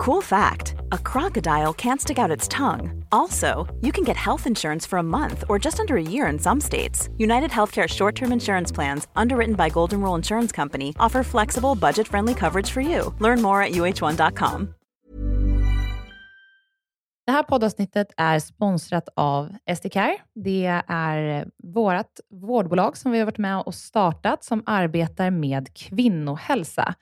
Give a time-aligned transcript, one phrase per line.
[0.00, 3.04] Cool fact a crocodile can't stick out its tongue.
[3.12, 6.38] Also, you can get health insurance for a month or just under a year in
[6.38, 7.10] some states.
[7.18, 12.08] United Healthcare short term insurance plans, underwritten by Golden Rule Insurance Company, offer flexible, budget
[12.08, 13.14] friendly coverage for you.
[13.18, 14.74] Learn more at uh1.com.
[17.26, 20.16] Det här poddavsnittet är sponsrat av SDCare.
[20.34, 26.94] Det är vårt vårdbolag som vi har varit med och startat som arbetar med kvinnohälsa.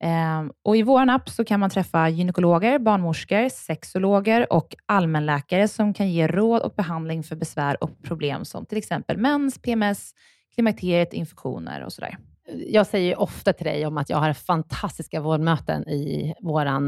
[0.00, 5.94] Ehm, och I vår app så kan man träffa gynekologer, barnmorskor, sexologer och allmänläkare som
[5.94, 10.12] kan ge råd och behandling för besvär och problem som till exempel mens, PMS,
[10.54, 12.18] klimakteriet, infektioner och sådär.
[12.66, 16.78] Jag säger ofta till dig om att jag har fantastiska vårdmöten i vår eh,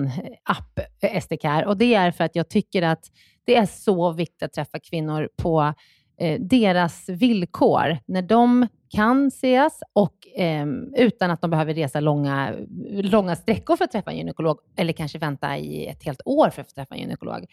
[0.45, 3.05] app eh, SDK och det är för att jag tycker att
[3.45, 5.75] det är så viktigt att träffa kvinnor på
[6.20, 7.98] eh, deras villkor.
[8.06, 10.66] När de kan ses och eh,
[10.97, 12.55] utan att de behöver resa långa,
[12.91, 16.62] långa sträckor för att träffa en gynekolog eller kanske vänta i ett helt år för
[16.62, 17.46] att träffa en gynekolog.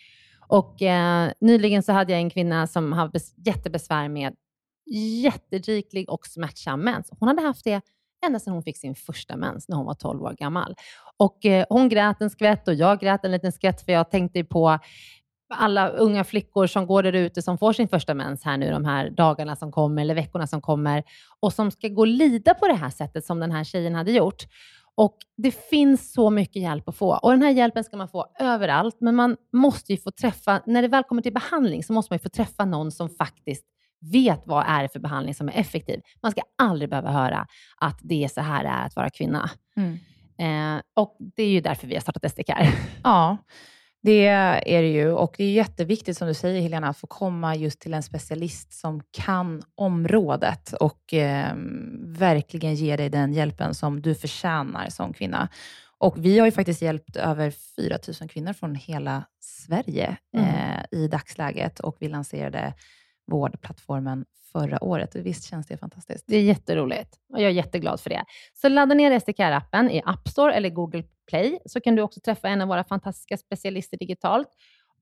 [0.48, 4.36] Och, eh, nyligen så hade jag en kvinna som hade jättebesvär med
[5.24, 7.10] jätteriklig och smärtsam mens.
[7.20, 7.82] Hon hade haft det
[8.26, 10.76] ända sedan hon fick sin första mens när hon var 12 år gammal.
[11.18, 14.44] Och eh, Hon grät en skvätt och jag grät en liten skvätt för jag tänkte
[14.44, 14.80] på
[15.50, 18.86] alla unga flickor som går där ute som får sin första mens här nu de
[18.86, 21.04] här dagarna som kommer eller veckorna som kommer
[21.40, 24.12] och som ska gå och lida på det här sättet som den här tjejen hade
[24.12, 24.44] gjort.
[24.96, 28.26] Och Det finns så mycket hjälp att få och den här hjälpen ska man få
[28.40, 32.14] överallt, men man måste ju få träffa, när det väl kommer till behandling så måste
[32.14, 33.66] man få träffa någon som faktiskt
[34.12, 36.02] vet vad är det för behandling som är effektiv.
[36.22, 37.48] Man ska aldrig behöva höra
[37.78, 39.50] att det är så här det är att vara kvinna.
[39.78, 39.98] Mm.
[40.38, 42.68] Eh, och Det är ju därför vi har startat SDCare.
[43.04, 43.38] Ja,
[44.06, 47.56] det är det ju och det är jätteviktigt som du säger Helena, att få komma
[47.56, 51.54] just till en specialist som kan området och eh,
[52.02, 55.50] verkligen ge dig den hjälpen som du förtjänar som kvinna.
[55.98, 60.50] Och vi har ju faktiskt hjälpt över 4 000 kvinnor från hela Sverige mm.
[60.50, 62.74] eh, i dagsläget och vi lanserade
[63.28, 65.16] vårdplattformen förra året.
[65.16, 66.26] Visst känns det fantastiskt?
[66.28, 68.26] Det är jätteroligt och jag är jätteglad för det.
[68.54, 72.48] Så ladda ner SDCare-appen i App Store eller Google Play, så kan du också träffa
[72.48, 74.48] en av våra fantastiska specialister digitalt.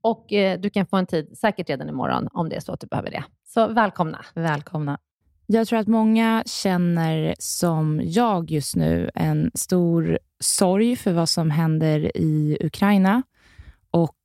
[0.02, 2.80] Och eh, du kan få en tid, säkert redan imorgon, om det är så att
[2.80, 3.24] du behöver det.
[3.46, 4.26] Så välkomna.
[4.36, 4.98] Välkomna.
[5.46, 11.52] Jag tror att många känner som jag just nu en stor sorg för vad som
[11.52, 13.24] händer i Ukraina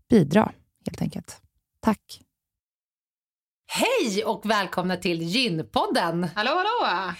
[0.10, 0.52] bidra
[0.86, 1.42] helt enkelt.
[1.82, 2.22] Tack!
[3.72, 6.28] Hej och välkomna till Gynpodden!
[6.36, 7.14] Hallå, hallå!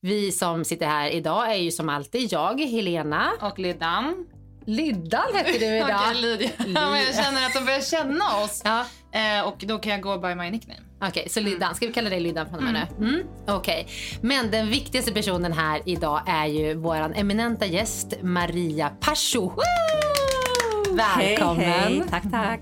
[0.00, 3.32] Vi som sitter här idag är ju som alltid jag, Helena.
[3.40, 4.26] Och Lyddan.
[4.64, 6.00] Lyddan heter du idag.
[6.10, 6.50] Okej, Lydia.
[6.66, 8.62] men jag känner att de börjar känna oss.
[8.64, 8.84] Ja.
[9.12, 10.80] Eh, och då kan jag gå by my nickname.
[10.96, 11.74] Okej, okay, så Lyddan.
[11.74, 12.72] Ska vi kalla dig Lyddan från mm.
[12.98, 13.06] nu?
[13.06, 13.26] Mm.
[13.46, 13.56] Okej.
[13.56, 13.84] Okay.
[14.20, 19.52] Men den viktigaste personen här idag är ju vår eminenta gäst Maria Pascho.
[20.96, 21.64] Välkommen.
[21.64, 22.02] Hej, hej.
[22.10, 22.60] Tack, tack.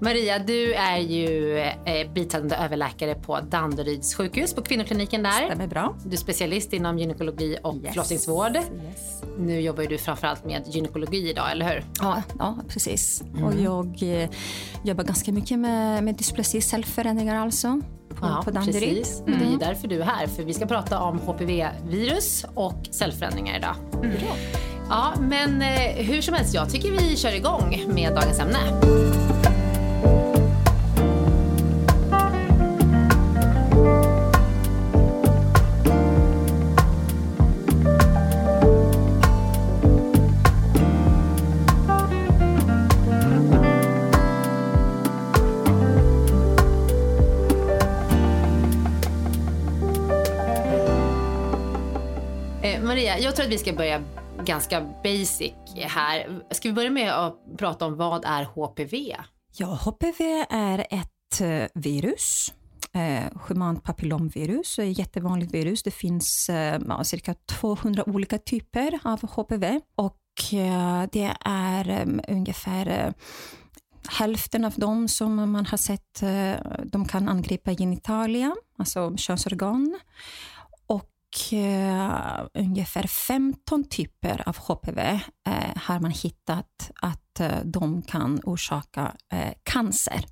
[0.00, 5.46] Maria, du är ju eh, biträdande överläkare på Danderyds sjukhus på kvinnokliniken där.
[5.46, 5.96] Stämmer bra.
[6.04, 7.88] Du är specialist inom gynekologi och Yes.
[7.88, 8.56] förlossningsvård.
[8.56, 9.22] Yes.
[9.38, 11.84] Nu jobbar du framförallt med gynekologi idag, eller hur?
[12.00, 13.22] Ja, ja precis.
[13.44, 14.28] Och jag eh,
[14.84, 17.80] jobbar ganska mycket med, med dysplasi, cellförändringar alltså.
[18.08, 18.96] På, på Danderyd.
[18.96, 19.20] precis.
[19.20, 22.88] Och det är ju därför du är här, för vi ska prata om HPV-virus och
[22.90, 23.74] cellförändringar idag.
[24.88, 28.58] Ja, men eh, hur som helst, jag tycker vi kör igång med dagens ämne.
[52.62, 54.02] Eh, Maria, jag tror att vi ska börja
[54.46, 56.42] ganska basic här.
[56.50, 59.16] Ska vi börja med att prata om vad är HPV?
[59.56, 62.52] Ja, HPV är ett eh, virus.
[62.92, 65.82] Eh, humant papillomvirus, ett jättevanligt virus.
[65.82, 72.88] Det finns eh, cirka 200 olika typer av HPV och eh, det är eh, ungefär
[72.88, 73.12] eh,
[74.08, 76.54] hälften av dem som man har sett, eh,
[76.84, 79.98] de kan angripa genitalia, alltså könsorgan.
[81.36, 88.40] Och eh, ungefär 15 typer av HPV eh, har man hittat att eh, de kan
[88.44, 90.24] orsaka eh, cancer.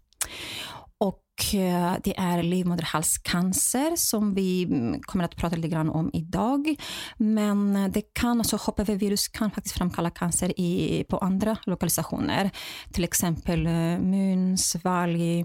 [0.98, 6.76] Och eh, det är livmoderhalscancer som vi mm, kommer att prata lite grann om idag.
[7.16, 12.50] Men eh, det kan, alltså HPV-virus kan faktiskt framkalla cancer i, på andra lokalisationer.
[12.92, 15.40] Till exempel eh, mun, svalg,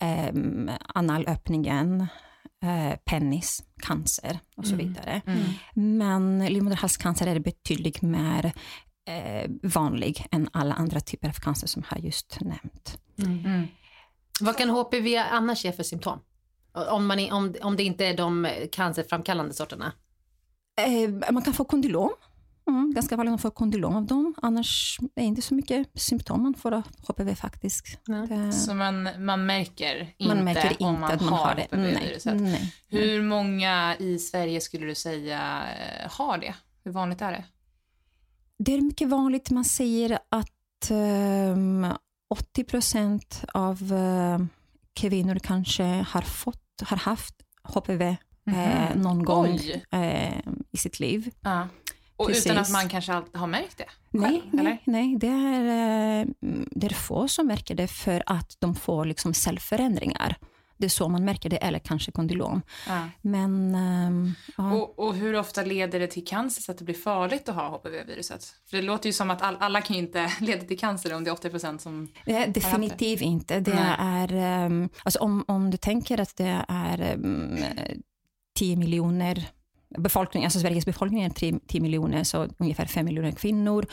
[0.00, 0.34] eh,
[0.94, 2.06] analöppningen,
[2.64, 5.22] eh, penis, cancer och så vidare.
[5.74, 8.52] Men livmoderhalscancer är betydligt mer
[9.08, 12.98] eh, vanlig än alla andra typer av cancer som jag just nämnt.
[14.40, 16.18] Vad kan HPV annars ge för symptom?
[16.72, 19.92] Om, man är, om, om det inte är de cancerframkallande sorterna?
[20.80, 22.10] Eh, man kan få kondylom.
[22.68, 24.34] Mm, ganska vanligt att få kondylom av dem.
[24.42, 27.98] Annars är det inte så mycket symptom man får av HPV faktiskt.
[28.28, 31.54] Det, Så man, man märker inte man märker inte om man att man har har
[31.54, 31.66] det.
[31.76, 32.40] Nej, HPV-viruset.
[32.40, 32.74] nej.
[32.88, 35.62] Hur många i Sverige skulle du säga
[36.02, 36.54] eh, har det?
[36.84, 37.44] Hur vanligt är det?
[38.58, 41.86] Det är mycket vanligt, man säger att ehm,
[42.30, 44.46] 80 procent av eh,
[44.92, 48.16] kvinnor kanske har, fått, har haft HPV
[48.46, 49.58] eh, någon gång
[49.90, 50.38] eh,
[50.70, 51.30] i sitt liv.
[51.40, 51.68] Ja.
[52.18, 52.46] Och Precis.
[52.46, 53.84] utan att man kanske alltid har märkt det?
[54.10, 54.62] Nej, själv, eller?
[54.62, 55.62] nej, nej det, är,
[56.20, 56.26] eh,
[56.70, 60.36] det är få som märker det för att de får liksom cellförändringar.
[60.76, 62.62] Det är så man märker det, eller kanske kondylom.
[62.88, 63.08] Ja.
[63.22, 64.72] Men ehm, ja.
[64.72, 67.68] Och, och hur ofta leder det till cancer så att det blir farligt att ha
[67.68, 68.44] HPV-viruset?
[68.70, 71.24] För det låter ju som att all, alla kan ju inte leda till cancer om
[71.24, 72.08] det är 80 som...
[72.26, 73.60] Eh, Definitivt inte.
[73.60, 73.94] Det Nej.
[73.98, 77.58] är, ehm, alltså om, om du tänker att det är um,
[78.54, 79.48] 10 miljoner
[79.98, 83.86] befolkning, alltså Sveriges befolkning är 10 10 miljoner, så ungefär 5 miljoner kvinnor.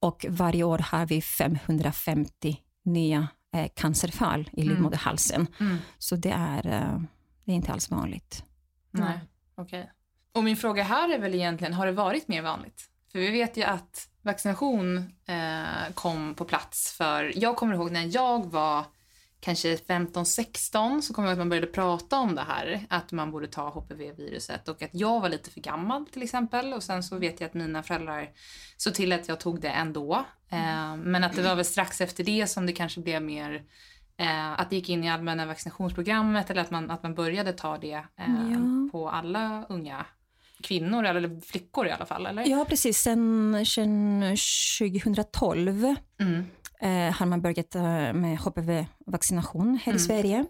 [0.00, 5.46] Och varje år har vi 550 nya eh, cancerfall i livmoderhalsen.
[5.60, 5.76] Mm.
[5.98, 7.00] Så det är, eh,
[7.44, 8.44] det är inte alls vanligt.
[8.90, 9.20] Nej,
[9.54, 9.90] okej.
[10.32, 12.90] Och min fråga här är väl egentligen, har det varit mer vanligt?
[13.12, 14.98] För vi vet ju att vaccination
[15.28, 18.84] eh, kom på plats för, jag kommer ihåg när jag var
[19.40, 23.30] kanske 15-16 så kommer jag ihåg att man började prata om det här, att man
[23.30, 27.16] borde ta HPV-viruset och att jag var lite för gammal till exempel och sen så
[27.18, 28.28] vet jag att mina föräldrar
[28.76, 30.24] såg till att jag tog det ändå.
[30.50, 33.62] Eh, men att det var väl strax efter det som det kanske blev mer
[34.16, 37.78] eh, att det gick in i allmänna vaccinationsprogrammet eller att man, att man började ta
[37.78, 38.88] det eh, Ja.
[38.92, 40.06] på alla unga
[40.62, 42.46] kvinnor eller flickor i alla fall, eller?
[42.48, 42.98] Ja, precis.
[42.98, 44.22] Sen, sen
[44.78, 46.44] 2012 Mm.
[46.80, 47.82] Eh, har man börjat eh,
[48.12, 50.44] med HPV-vaccination här i Sverige.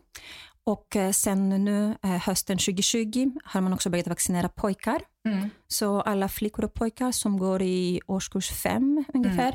[0.64, 5.02] Och eh, sen nu eh, hösten 2020 har man också börjat vaccinera pojkar.
[5.28, 5.50] Mm.
[5.68, 9.54] Så alla flickor och pojkar som går i årskurs fem ungefär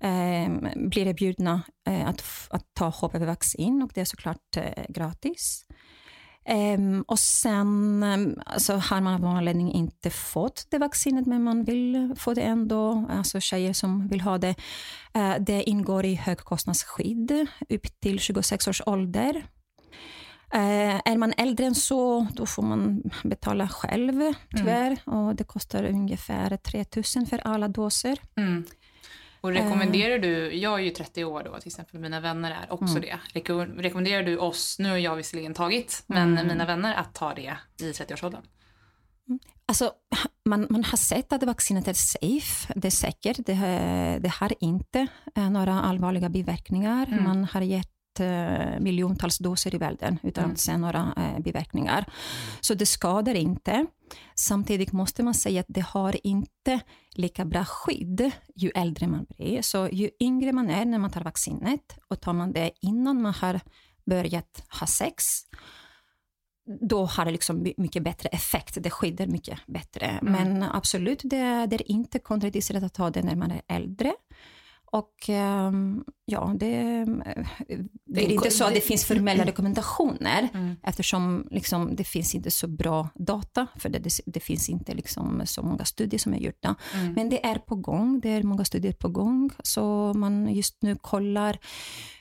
[0.00, 5.66] eh, blir erbjudna eh, att, att ta HPV-vaccin och det är såklart eh, gratis.
[6.48, 11.42] Ehm, och sen ehm, alltså har man av någon anledning inte fått det vaccinet men
[11.42, 14.54] man vill få det ändå, alltså tjejer som vill ha det.
[15.14, 19.46] Eh, det ingår i högkostnadsskydd upp till 26 års ålder.
[20.52, 24.98] Eh, är man äldre än så, då får man betala själv tyvärr.
[25.04, 26.84] Och det kostar ungefär 3
[27.16, 28.18] 000 för alla doser.
[28.36, 28.64] Mm.
[29.46, 32.94] Och rekommenderar du, jag är ju 30 år då till exempel, mina vänner är också
[33.00, 33.18] det.
[33.34, 37.56] Reko- rekommenderar du oss, nu har jag visserligen tagit, men mina vänner att ta det
[37.80, 38.42] i 30-årsåldern?
[39.68, 39.92] Alltså,
[40.44, 43.36] man, man har sett att vaccinet är safe, det är säkert.
[43.46, 47.06] Det, har- det har inte eh, några allvarliga biverkningar.
[47.06, 47.24] Mm.
[47.24, 47.95] Man har gett eh,
[48.80, 50.52] miljontals doser i världen utan Mm.
[50.54, 52.04] att se några eh, biverkningar.
[52.60, 53.86] Så det skadar inte.
[54.34, 56.80] Samtidigt måste man säga att det har inte
[57.14, 59.62] lika bra skydd ju äldre man blir.
[59.62, 63.34] Så ju yngre man är när man tar vaccinet och tar man det innan man
[63.34, 63.60] har
[64.06, 65.24] börjat ha sex,
[66.88, 68.78] då har det liksom my- mycket bättre effekt.
[68.82, 70.06] Det skyddar mycket bättre.
[70.06, 70.32] Mm.
[70.32, 74.12] Men absolut, det, det är inte kontraindicerat att ta det när man är äldre.
[74.92, 77.04] Och ehm, ja, det,
[78.06, 80.76] det är inte så att det finns formella rekommendationer Mm.
[80.82, 84.08] eftersom liksom, det finns inte så bra data för det.
[84.26, 86.74] Det, finns inte liksom så många studier som är gjorda.
[86.94, 87.12] Mm.
[87.12, 88.20] Men det är på gång.
[88.20, 89.50] Det är många studier på gång.
[89.62, 91.58] Så man just nu kollar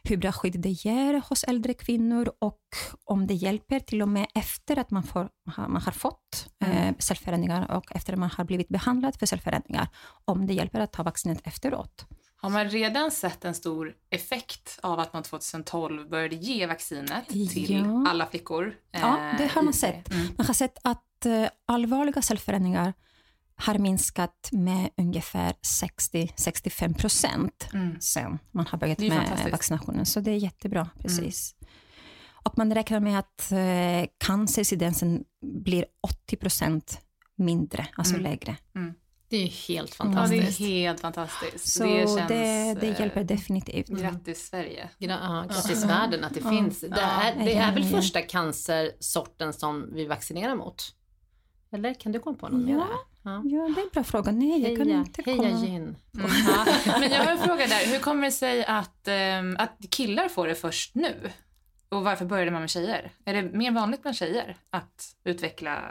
[0.04, 2.60] hur bra skydd det ger hos äldre kvinnor och
[3.04, 6.96] om det hjälper till och med efter att man, får, man har fått eh, Mm.
[7.00, 9.88] cellförändringar och efter att man har blivit behandlad för cellförändringar.
[10.26, 12.06] Om det hjälper att ta vaccinet efteråt.
[12.38, 17.72] Har man redan sett en stor effekt av att man 2012 började ge vaccinet till
[17.74, 18.06] Ja.
[18.10, 18.76] alla flickor?
[18.92, 20.12] Ja, eh, det har man sett.
[20.12, 20.28] Mm.
[20.38, 22.94] Man har sett att eh, allvarliga cellförändringar
[23.58, 28.02] har minskat med ungefär 60-65 procent Mm.
[28.02, 30.06] sen man har börjat med vaccinationen.
[30.06, 31.56] Så det är jättebra, precis.
[32.32, 34.10] Och man räknar med att eh,
[35.42, 37.02] blir 80 procent
[37.36, 38.24] mindre, alltså Mm.
[38.24, 38.58] lägre.
[39.36, 40.60] Det är helt Ja, det är fantastiskt.
[40.60, 41.68] helt fantastiskt.
[41.74, 42.28] Så det, det, känns,
[42.80, 43.88] det, eh, hjälper definitivt.
[43.88, 44.90] Grattis Sverige.
[45.00, 45.88] Gra- ja, grattis Ja.
[45.88, 46.50] världen att det Ja.
[46.50, 46.80] finns.
[46.82, 50.84] Det är, det är väl första cancersorten som vi vaccinerar mot?
[51.72, 52.76] Eller kan du komma på någon Ja.
[52.78, 52.86] mer?
[53.24, 53.42] Ja.
[53.46, 54.32] Ja, det är en bra fråga.
[54.32, 55.66] Nej, jag kan Heja, inte heja komma...
[55.66, 55.76] gin.
[56.18, 56.32] Mm.
[56.48, 56.66] Ja.
[57.00, 57.92] Men jag har en fråga där.
[57.92, 61.16] Hur kommer det sig att, ehm, att killar får det först nu?
[61.90, 63.12] Och varför började man med tjejer?
[63.26, 65.82] Är det mer vanligt bland tjejer att utveckla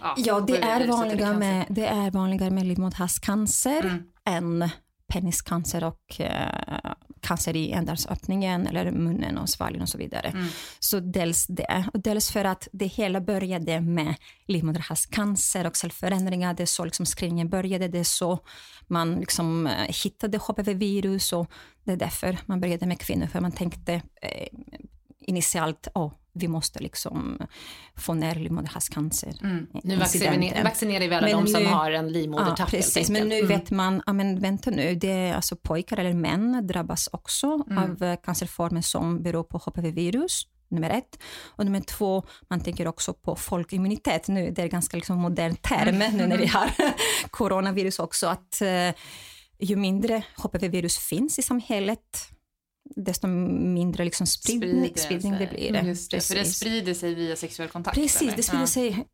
[0.00, 1.38] ja, Ja, det är, HIV-viruset eller vanliga cancer?
[1.38, 4.02] med, det är vanligare med livmoderhalscancer Mm.
[4.24, 4.70] än
[5.06, 10.28] peniscancer och eh, cancer i ändtarmsöppningen eller munnen och svalgen och så vidare.
[10.28, 10.46] Mm.
[10.78, 14.14] Så dels det, och dels för att det hela började med
[14.46, 16.54] livmoderhalscancer och cellförändringar.
[16.54, 18.38] Det är så liksom screeningen började, det är så
[18.86, 19.72] man liksom eh,
[20.02, 21.50] hittade HPV-virus och
[21.84, 24.48] det är därför man började med kvinnor, för man tänkte eh,
[25.30, 27.38] initialt, oh, vi måste liksom
[27.96, 29.34] få ner livmoderhalscancer.
[29.42, 29.66] Mm.
[29.84, 30.64] Nu vacciner, incidenten.
[30.64, 32.58] vaccinerar vi alla Men de som nu- har en livmodertapp.
[32.58, 33.10] Ja, precis.
[33.10, 33.48] Men nu Mm.
[33.48, 37.78] vet man, ja, men vänta nu, det är alltså pojkar eller män drabbas också Mm.
[37.78, 41.18] av eh, cancerformer som beror på HPV-virus, nummer ett.
[41.56, 45.54] Och nummer två, man tänker också på folkimmunitet nu, det är en ganska liksom modern
[45.56, 46.70] term nu när vi har
[47.30, 48.94] coronavirus också, att eh,
[49.60, 52.00] ju mindre HPV-virus finns i samhället,
[52.96, 55.68] desto mindre liksom spridning, spridning det blir.
[55.68, 57.94] Mm, Just det, för det sprider sig via sexuell kontakt.
[57.96, 58.36] Precis, eller?
[58.36, 58.66] det sprider Ja.
[58.66, 59.06] sig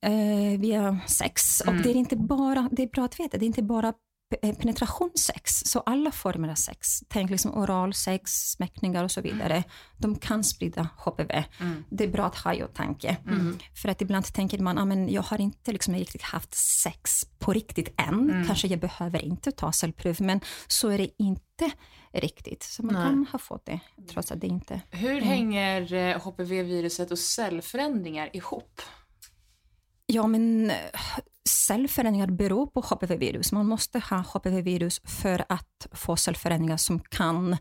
[0.55, 1.61] eh, via sex.
[1.63, 1.77] Mm.
[1.77, 3.93] Och det är inte bara, det är bra att veta, det är inte bara
[4.31, 9.65] penetrationssex, så alla former av sex, tänk liksom oralsex, smäckningar och så vidare,
[9.99, 11.45] de kan sprida HPV.
[11.61, 11.85] Mm.
[11.91, 13.17] Det är bra att ha i åtanke.
[13.27, 13.59] Mm.
[13.83, 17.53] För att ibland tänker man, ah, men jag har inte liksom riktigt haft sex på
[17.53, 18.47] riktigt än, Mm.
[18.47, 21.71] kanske jag behöver inte ta cellprov, men så är det inte
[22.13, 22.63] riktigt.
[22.63, 23.05] Så man Nej.
[23.05, 23.81] kan ha fått det,
[24.11, 28.81] trots att det inte Hur hänger eh, HPV-viruset och cellförändringar ihop?
[30.07, 30.77] Ja, men eh,
[31.47, 33.53] cellförändringar beror på HPV-virus.
[33.53, 37.57] Man måste ha HPV-virus för att få cellförändringar som kan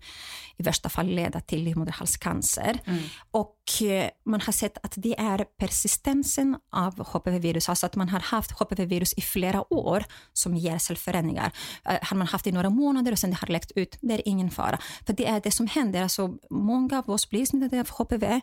[0.58, 2.80] i värsta fall leda till livmoderhalscancer.
[2.86, 3.04] Mm.
[3.32, 8.20] Och eh, man har sett att det är persistensen av HPV-virus, alltså att man har
[8.20, 11.52] haft HPV-virus i flera år som ger cellförändringar.
[11.86, 14.14] Eh, Har man haft det i några månader och sen det har läckt ut, det
[14.14, 14.80] är ingen fara.
[15.06, 16.02] För det är det som händer.
[16.02, 18.42] Alltså, många av oss blir smittade av HPV.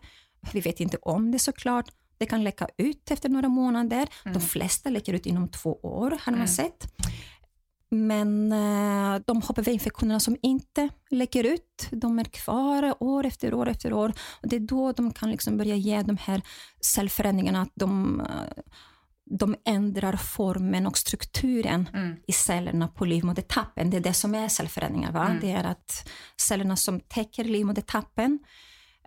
[0.53, 1.89] Vi vet inte om det såklart.
[2.23, 4.09] Det kan läcka ut efter några månader.
[4.25, 6.47] De flesta läcker ut inom två år, har man Mm.
[6.49, 6.93] sett.
[7.91, 13.93] Men eh, de HPV-infektionerna som inte läcker ut, de är kvar år efter år efter
[13.93, 14.13] år.
[14.43, 16.43] Och det är då de kan liksom börja ge de här
[16.95, 18.27] cellförändringarna, att de, eh,
[19.31, 22.17] de ändrar formen och strukturen Mm.
[22.27, 23.91] i cellerna på livmodertappen.
[23.91, 25.13] Det är det som är cellförändringar.
[25.13, 25.27] Va?
[25.27, 25.41] Mm.
[25.41, 28.39] Det är att cellerna som täcker livmodertappen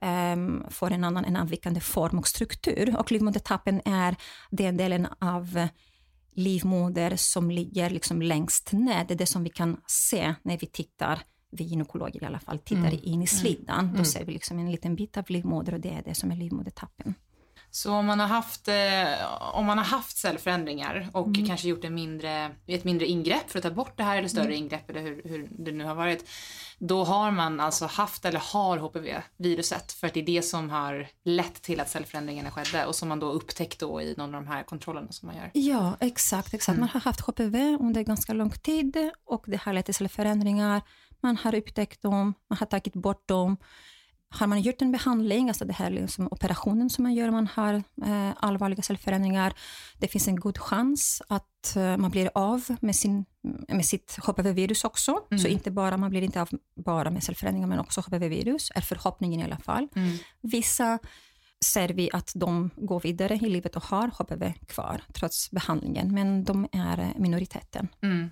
[0.01, 2.95] ehm, får en annan, en avvikande form och struktur.
[2.99, 4.15] Och livmodertappen är
[4.51, 5.67] den delen av
[6.35, 9.05] livmoder som ligger liksom längst ner.
[9.07, 11.19] Det är det som vi kan se när vi tittar,
[11.51, 12.99] vi gynekologer i alla fall, tittar Mm.
[13.03, 13.85] in i slidan.
[13.87, 14.05] Då Mm.
[14.05, 17.13] ser vi liksom en liten bit av livmoder och det är det som är livmodertappen.
[17.75, 21.45] Så om man har haft, eh, om man har haft cellförändringar och Mm.
[21.47, 24.43] kanske gjort en mindre, ett mindre ingrepp för att ta bort det här eller större
[24.45, 24.57] Mm.
[24.57, 26.29] ingrepp eller hur, hur det nu har varit.
[26.79, 31.07] Då har man alltså haft eller har HPV-viruset för att det är det som har
[31.25, 34.47] lett till att cellförändringarna skedde och som man då upptäckt då i någon av de
[34.47, 35.51] här kontrollerna som man gör.
[35.53, 36.53] Ja, exakt.
[36.53, 36.79] exakt.
[36.79, 40.81] Man har haft HPV under ganska lång tid och det har lett till cellförändringar.
[41.21, 43.57] Man har upptäckt dem, man har tagit bort dem.
[44.35, 47.73] Har man gjort en behandling, alltså det här liksom operationen som man gör, man har
[48.05, 49.53] eh, allvarliga cellförändringar,
[49.97, 53.25] det finns en god chans att eh, man blir av med, sin,
[53.67, 55.19] med sitt HPV-virus också.
[55.41, 56.49] Så inte bara, man blir inte av
[56.85, 59.87] bara med cellförändringar, men också HPV-virus, är förhoppningen i alla fall.
[60.41, 60.99] Vissa
[61.65, 66.43] ser vi att de går vidare i livet och har HPV kvar trots behandlingen, men
[66.43, 67.87] de är eh, minoriteten.
[68.01, 68.29] Mm.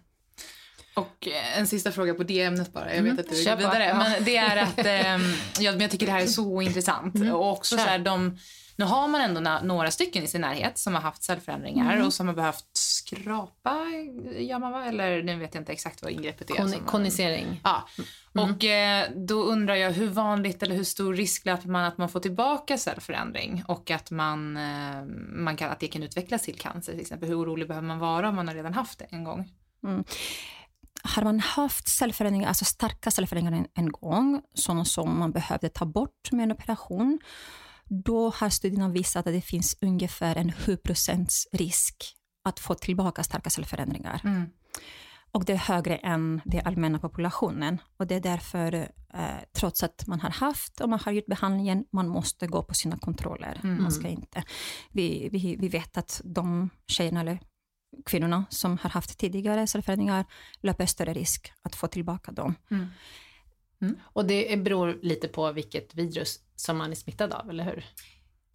[0.93, 2.95] Och eh, en sista fråga på det ämnet bara.
[2.95, 3.55] Jag vet att du på.
[3.55, 3.85] vidare.
[3.85, 3.97] Ja.
[3.97, 5.21] Men det är att ehm,
[5.59, 7.15] ja, men jag tycker det här är så intressant.
[7.33, 8.37] Och också så här, de,
[8.75, 12.27] nu har man ändå några stycken i sin närhet som har haft cellförändringar och som
[12.27, 13.75] har behövt skrapa,
[14.37, 14.85] gör man va?
[14.85, 16.55] Eller nu vet jag inte exakt vad ingreppet är.
[16.55, 17.61] Kon- konisering.
[17.63, 17.87] Ja,
[18.33, 22.09] och eh, då undrar jag hur vanligt eller hur stor risk löper man att man
[22.09, 26.91] får tillbaka cellförändring och att, man, eh, man kan, att det kan utvecklas till cancer
[26.91, 27.29] till exempel.
[27.29, 29.49] Hur orolig behöver man vara om man har redan haft det en gång?
[31.03, 35.85] Har man haft cellförändringar, alltså starka cellförändringar en, en gång, sådana som man behövde ta
[35.85, 37.19] bort med en operation,
[37.85, 41.95] då har studierna visat att det finns ungefär en 7% risk
[42.43, 44.21] att få tillbaka starka cellförändringar.
[44.23, 44.49] Mm.
[45.31, 47.81] Och det är högre än den allmänna populationen.
[47.97, 48.73] Och det är därför,
[49.13, 49.25] eh,
[49.57, 52.97] trots att man har haft och man har gjort behandlingen, man måste gå på sina
[52.97, 53.59] kontroller.
[53.63, 54.43] Man ska inte.
[54.91, 57.39] Vi, vi, vi vet att de tjejerna eller
[58.05, 60.25] kvinnorna som har haft tidigare cellförändringar
[60.61, 62.55] löper större risk att få tillbaka dem.
[64.03, 67.85] Och det beror lite på vilket virus som man är smittad av, eller hur?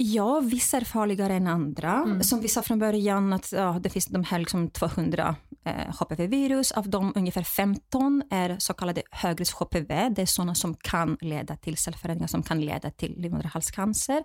[0.01, 1.93] Ja, vissa är farligare än andra.
[1.93, 2.23] Mm.
[2.23, 6.73] Som vi sa från början, att ja, det finns de här liksom 200 eh, HPV-virus.
[6.73, 10.09] Av dem ungefär 15 är så kallade högrisk-HPV.
[10.09, 14.25] Det är sådana som kan leda till cellförändringar som kan leda till livmoderhalscancer.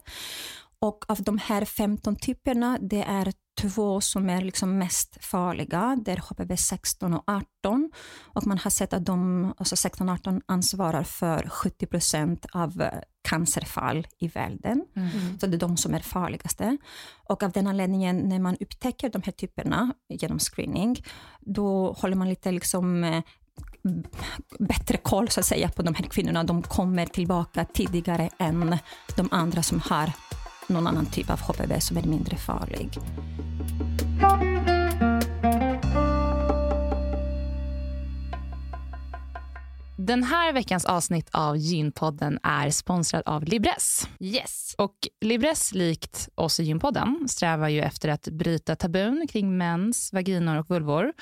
[0.84, 5.98] Och av de här 15 typerna, det är två som är liksom mest farliga.
[6.06, 7.92] Det är HPV 16 och 18.
[8.24, 12.82] Och man har sett att de, alltså 16 och 18 ansvarar för 70 procent av
[12.82, 12.90] eh,
[13.30, 14.86] cancerfall i världen.
[15.40, 16.78] Så det är de som är farligaste.
[17.30, 21.04] Och av den anledningen, när man upptäcker de här typerna genom screening,
[21.40, 23.24] då håller man lite liksom eh,
[24.60, 26.44] bättre koll så att säga på de här kvinnorna.
[26.44, 28.77] De kommer tillbaka tidigare än
[29.16, 30.12] de andra som har
[30.68, 32.90] någon annan typ av HPV som är mindre farlig.
[39.98, 44.08] Den här veckans avsnitt av Gynpodden är sponsrad av Libresse.
[44.20, 44.76] Yes.
[44.78, 50.58] Och Libresse, likt oss i Gynpodden, strävar ju efter att bryta tabun kring mens, vaginor
[50.58, 51.14] och vulvor.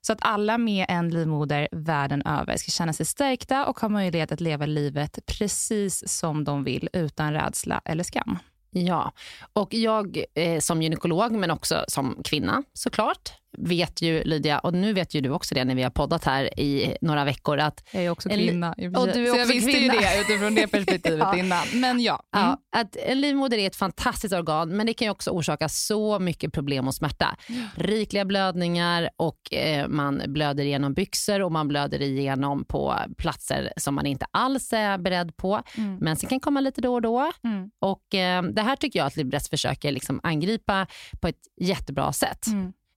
[0.00, 4.32] Så att alla med en livmoder världen över ska känna sig stärkta och ha möjlighet
[4.32, 8.38] att leva livet precis som de vill utan rädsla eller skam.
[8.84, 9.12] Ja,
[9.52, 14.92] och jag eh, som gynekolog, men också som kvinna såklart, vet ju Lydia, och nu
[14.92, 18.04] vet ju du också det när vi har poddat här i några veckor, att Jag
[18.04, 18.74] är också En kvinna.
[18.78, 19.94] i och du är Så jag också visste kvinna.
[19.94, 21.36] ju det utifrån det perspektivet Ja.
[21.38, 21.66] innan.
[21.74, 22.22] Men ja.
[22.36, 22.46] Mm.
[22.48, 26.52] Ja, att en livmoder är ett fantastiskt organ, men det kan också orsaka så mycket
[26.52, 27.36] problem och smärta.
[27.74, 33.94] Rikliga blödningar och eh, man blöder igenom byxor och man blöder igenom på platser som
[33.94, 35.62] man inte alls är beredd på.
[35.76, 35.96] Mm.
[36.00, 37.32] Men sen kan komma lite då och då.
[37.44, 37.70] Mm.
[37.80, 40.86] Och eh, Det här tycker jag att Libresse försöker liksom angripa
[41.20, 42.46] på ett jättebra sätt.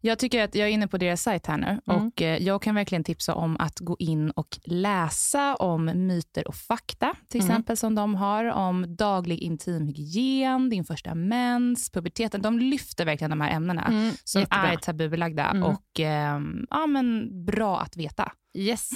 [0.01, 2.07] Jag tycker att jag är inne på deras sajt här nu Mm.
[2.07, 6.55] och eh, jag kan verkligen tipsa om att gå in och läsa om myter och
[6.55, 7.51] fakta, till Mm.
[7.51, 12.41] exempel som de har om daglig intimhygien, din första mens, puberteten.
[12.41, 14.71] De lyfter verkligen de här ämnena Mm, som jättebra.
[14.71, 15.63] är tabubelagda Mm.
[15.63, 18.31] och eh, ja, men bra att veta.
[18.57, 18.89] Yes.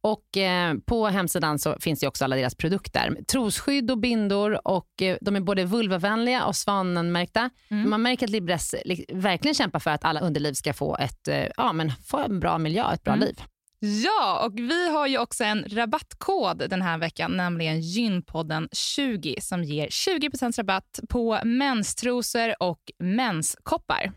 [0.00, 3.16] Och eh, På hemsidan så finns det också alla deras produkter.
[3.28, 7.50] Trosskydd och bindor och eh, de är både vulvavänliga och svanenmärkta.
[7.70, 7.90] Mm.
[7.90, 11.44] Man märker att Libres li- verkligen kämpar för att alla underliv ska få, ett, eh,
[11.56, 13.26] ja, men få en bra miljö, ett bra Mm.
[13.26, 13.36] liv.
[13.84, 19.64] Ja, och vi har ju också en rabattkod den här veckan, nämligen Gynpodden 20 som
[19.64, 24.12] ger 20% rabatt på menstrosor och menskoppar.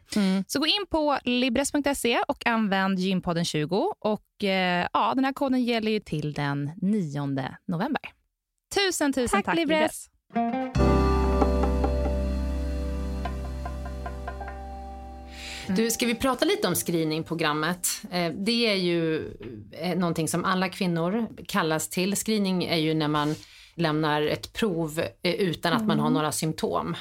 [0.48, 5.64] Så gå in på libres.se och använd Gynpodden 20 och eh, ja, den här koden
[5.64, 7.28] gäller ju till den 9
[7.66, 8.02] november.
[8.76, 10.10] Tusen, tusen Tack, tack, Libres.
[10.34, 11.07] Libres.
[15.76, 17.88] Du, ska vi prata lite om screeningprogrammet?
[18.12, 19.32] Eh, det är ju
[19.72, 22.16] eh, någonting som alla kvinnor kallas till.
[22.16, 23.36] Screening är ju när man
[23.76, 26.96] lämnar ett prov eh, utan att man har några symptom.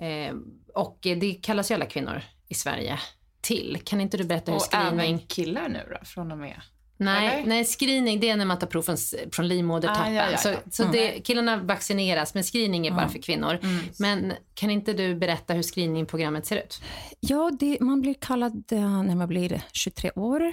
[0.00, 0.34] Eh,
[0.74, 2.98] och det kallas ju alla kvinnor i Sverige
[3.40, 3.80] till.
[3.84, 5.00] Kan inte du berätta hur Och screening...
[5.00, 6.60] även killar nu då, från och med?
[7.04, 7.48] Nej, Eller?
[7.48, 8.96] nej, screening det är när man tar prov från,
[9.32, 10.02] från livmodertappen.
[10.02, 10.38] Ah, ja, ja, ja.
[10.38, 10.92] Så, så Mm.
[10.96, 13.58] det, killarna vaccineras, men screening är bara för kvinnor.
[13.62, 13.84] Mm.
[13.98, 16.82] Men kan inte du berätta hur screeningprogrammet ser ut?
[17.20, 20.52] Ja, det, man blir kallad eh, när man blir 23 år.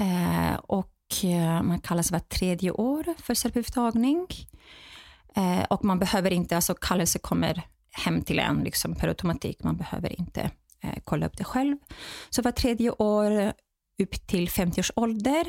[0.00, 4.26] Eh, och eh, man kallas var tredje år för cellprovtagning.
[5.36, 9.62] Eh, och man behöver inte, alltså kallelse kommer hem till en liksom per automatik.
[9.64, 10.40] Man behöver inte
[10.82, 11.76] eh, kolla upp det själv.
[12.30, 13.52] Så var tredje år
[14.02, 15.46] upp till 50 års ålder.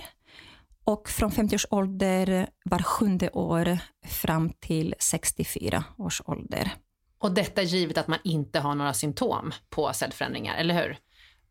[0.89, 6.71] Och från 50 års ålder var sjunde år fram till 64 års ålder.
[7.19, 10.97] Och detta givet att man inte har några symptom på cellförändringar, eller hur?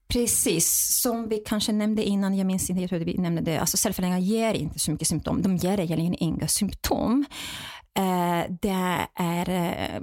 [0.08, 3.76] Precis, som vi kanske nämnde innan, jag minns inte, jag tror vi nämnde det, alltså
[3.76, 5.42] cellförändringar ger inte så mycket symptom.
[5.42, 7.24] De ger egentligen inga symptom.
[7.94, 10.02] Eh, det är eh,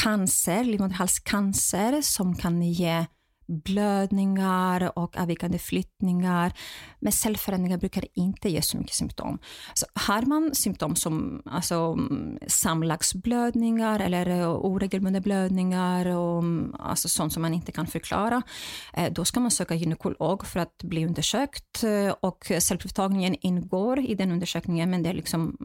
[0.00, 3.06] cancer, livmoderhalscancer, som kan ge
[3.46, 6.52] blödningar och avvikande flyttningar.
[7.00, 9.38] Men cellförändringar brukar inte ge så mycket symptom.
[9.74, 11.98] Så har man symptom som alltså,
[12.46, 18.42] samlagsblödningar eller eh, oregelbundna blödningar och mm, alltså, sånt som man inte kan förklara,
[18.92, 21.84] eh, då ska man söka gynekolog för att bli undersökt.
[21.84, 25.56] eh, Och cellprovtagningen ingår i den undersökningen, men det är liksom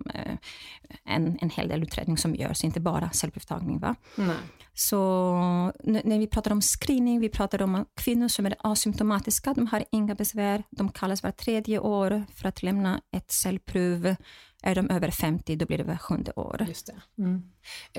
[1.05, 3.79] en, en hel del utredning som görs, inte bara cellprovtagning.
[3.79, 3.95] Va?
[4.15, 4.35] Nej.
[4.73, 4.97] Så
[5.83, 10.15] när vi pratar om screening, vi pratar om kvinnor som är asymptomatiska, de har inga
[10.15, 14.15] besvär, de kallas var tredje år för att lämna ett cellprov.
[14.63, 16.65] Är de över 50, då blir det var sjunde år.
[16.67, 17.21] Just det.
[17.21, 17.43] Mm.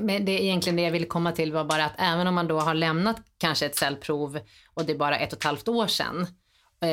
[0.00, 2.48] Men det är egentligen det jag ville komma till var bara att även om man
[2.48, 4.38] då har lämnat kanske ett cellprov
[4.74, 6.26] och det är bara ett och ett halvt år sedan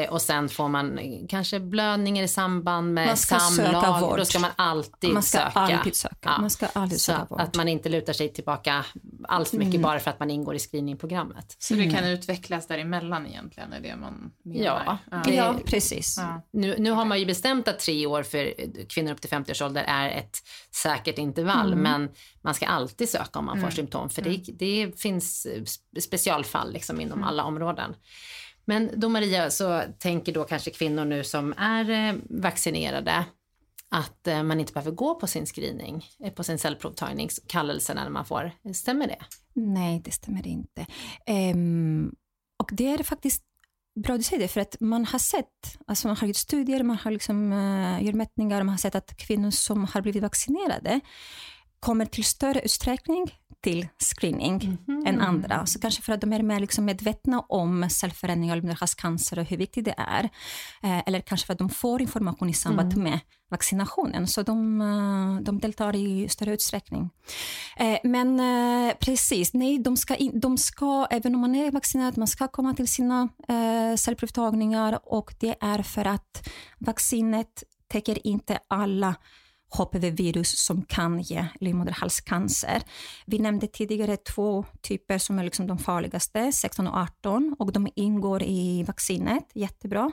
[0.10, 0.99] och sen får man
[1.30, 4.17] kanske blödningar i samband med Man ska söka samlag, vård.
[4.17, 5.52] då ska man alltid Man ska söka.
[5.60, 6.15] alltid söka.
[6.21, 6.38] Ja.
[6.41, 7.41] Man ska alltid söka vård.
[7.41, 8.86] att man inte lutar sig tillbaka
[9.28, 9.82] allt för mycket Mm.
[9.82, 11.56] bara för att man ingår i screeningprogrammet.
[11.60, 14.63] Så det kan utvecklas däremellan egentligen, är det man menar?
[14.65, 14.97] Ja.
[15.12, 15.32] ja.
[15.34, 16.15] Ja, precis.
[16.17, 16.41] Ja.
[16.52, 18.54] Nu, nu har man ju bestämt att tre år för
[18.89, 20.38] kvinnor upp till 50 års ålder är ett
[20.84, 21.84] säkert intervall, Mm.
[21.84, 22.10] men
[22.41, 26.73] man ska alltid söka om man får symptom, för det, det finns eh, spe- specialfall
[26.73, 27.95] liksom inom alla områden.
[28.70, 33.26] Men då Maria, så tänker då kanske kvinnor nu som är eh, vaccinerade
[33.90, 38.26] att eh, man inte behöver gå på sin screening, eh, på sin cellprovtagningskallelse när man
[38.26, 38.52] får.
[38.74, 39.18] Stämmer det?
[39.54, 40.86] Nej, det stämmer inte.
[41.54, 42.16] Um,
[42.60, 43.44] och det är faktiskt
[44.04, 46.98] bra du säger det, för att man har sett, alltså man har gjort studier, man
[46.98, 51.00] har liksom, uh, gjort mätningar, man har sett att kvinnor som har blivit vaccinerade
[51.80, 55.65] kommer till större utsträckning till screening än andra.
[55.65, 59.58] Så kanske för att de är mer liksom medvetna om cellförändringar och livmoderhalscancer och hur
[59.58, 60.24] viktigt det är.
[60.84, 63.20] Eh, eller kanske för att de får information i samband med
[63.52, 67.10] vaccinationen, så de, eh, de deltar i större utsträckning.
[67.78, 72.18] Eh, men eh, precis, nej, de ska, in, de ska, även om man är vaccinerad,
[72.18, 78.60] man ska komma till sina eh, cellprovtagningar och det är för att vaccinet täcker inte
[78.68, 79.15] alla
[79.70, 82.82] HPV-virus som kan ge livmoderhalscancer.
[83.26, 87.88] Vi nämnde tidigare två typer som är liksom de farligaste, 16 och 18, och de
[87.96, 90.12] ingår i vaccinet, jättebra.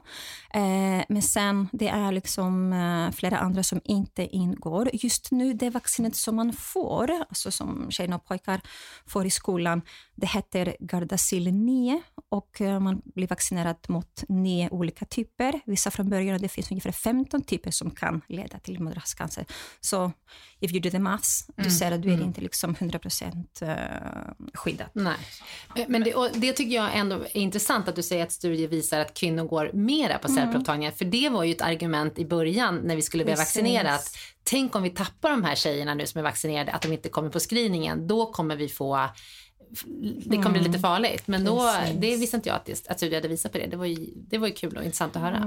[0.55, 4.91] Eh, men sen det är liksom eh, flera andra som inte ingår.
[4.93, 8.61] Just nu, det vaccinet som man får, alltså som tjejer och pojkar
[9.07, 9.83] får i skolan,
[10.15, 15.61] det heter Gardasil 9 och eh, man blir vaccinerad mot nio olika typer.
[15.67, 19.46] Vissa från början, det finns ungefär 15 typer som kan leda till livmoderhalscancer.
[19.81, 20.13] Så
[20.61, 24.87] if you do the maths, du ser att du är inte liksom 100% eh, skyddad.
[24.93, 25.17] Nej.
[25.89, 29.15] Men det, det tycker jag ändå är intressant att du säger att studier visar att
[29.15, 30.91] kvinnor går mera på cellprovtagningar.
[30.91, 33.57] För det var ju ett argument i början när vi skulle börja Precis.
[33.57, 33.95] vaccinera.
[33.95, 37.09] Att, tänk om vi tappar de här tjejerna nu som är vaccinerade, att de inte
[37.09, 38.07] kommer på screeningen.
[38.07, 39.09] Då kommer vi få
[40.27, 41.23] det kommer bli lite farligt.
[41.27, 41.97] Men då, Precis.
[42.01, 43.67] det visste inte jag att, att studier hade visat på det.
[43.67, 45.39] Det var, ju, det var ju kul och intressant att höra.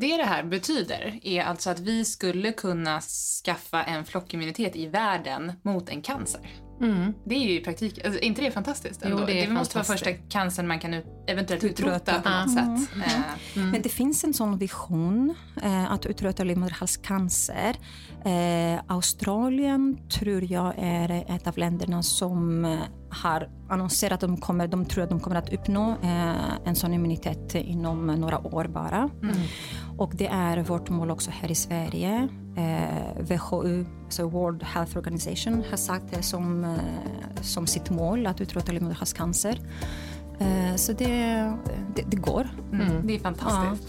[0.00, 3.00] Det det här betyder är alltså att vi skulle kunna
[3.44, 6.40] skaffa en flockimmunitet i världen mot en cancer.
[6.80, 7.14] Mm.
[7.24, 9.02] Det är ju i praktiken, alltså, är inte det fantastiskt?
[9.04, 9.26] Jo, Ändå?
[9.26, 12.96] det är måste vara första cancern man kan ut, eventuellt utrota, på något sätt.
[13.06, 17.76] Eh, Men det finns en sån vision eh, att utrota livmoderhalscancer.
[18.24, 22.78] Eh, Australien tror jag är ett av länderna som eh,
[23.12, 26.94] har annonserat att de, kommer, de tror att de kommer att uppnå eh, en sån
[26.94, 29.10] immunitet inom några år bara.
[29.98, 32.28] Och det är vårt mål också här i Sverige.
[32.56, 36.70] Eh, WHO, alltså World Health Organization, har sagt det som, eh,
[37.42, 39.58] som sitt mål att utrota livmoderhalscancer.
[40.38, 41.52] Eh, så det,
[41.94, 42.48] det, det går.
[42.72, 43.06] mm.
[43.06, 43.88] Det är fantastiskt.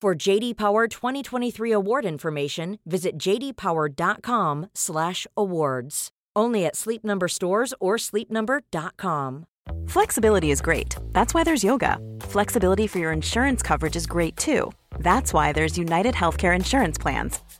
[0.00, 6.08] For JD Power 2023 award information, visit jdpower.com/awards.
[6.34, 9.44] Only at Sleep Number stores or sleepnumber.com.
[9.86, 10.96] Flexibility is great.
[11.12, 11.98] That's why there's yoga.
[12.20, 14.72] Flexibility for your insurance coverage is great too.
[15.00, 17.40] That's why there's United Healthcare Insurance Plans.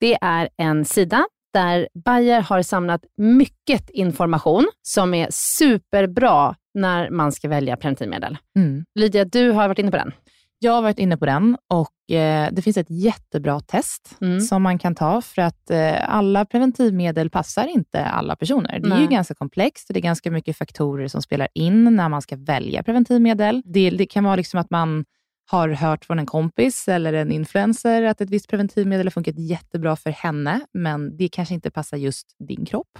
[0.00, 7.32] Det är en sida där Bayer har samlat mycket information som är superbra när man
[7.32, 8.38] ska välja preventivmedel.
[8.56, 8.84] Mm.
[8.94, 10.12] Lydia, du har varit inne på den.
[10.58, 14.40] Jag har varit inne på den och eh, det finns ett jättebra test Mm.
[14.40, 18.78] som man kan ta för att eh, alla preventivmedel passar inte alla personer.
[18.78, 19.06] Det är ju Nej.
[19.08, 22.82] ganska komplext och det är ganska mycket faktorer som spelar in när man ska välja
[22.82, 23.62] preventivmedel.
[23.64, 25.04] Det, det kan vara liksom att man
[25.50, 29.96] har hört från en kompis eller en influencer att ett visst preventivmedel har funkat jättebra
[29.96, 32.98] för henne, men det kanske inte passar just din kropp.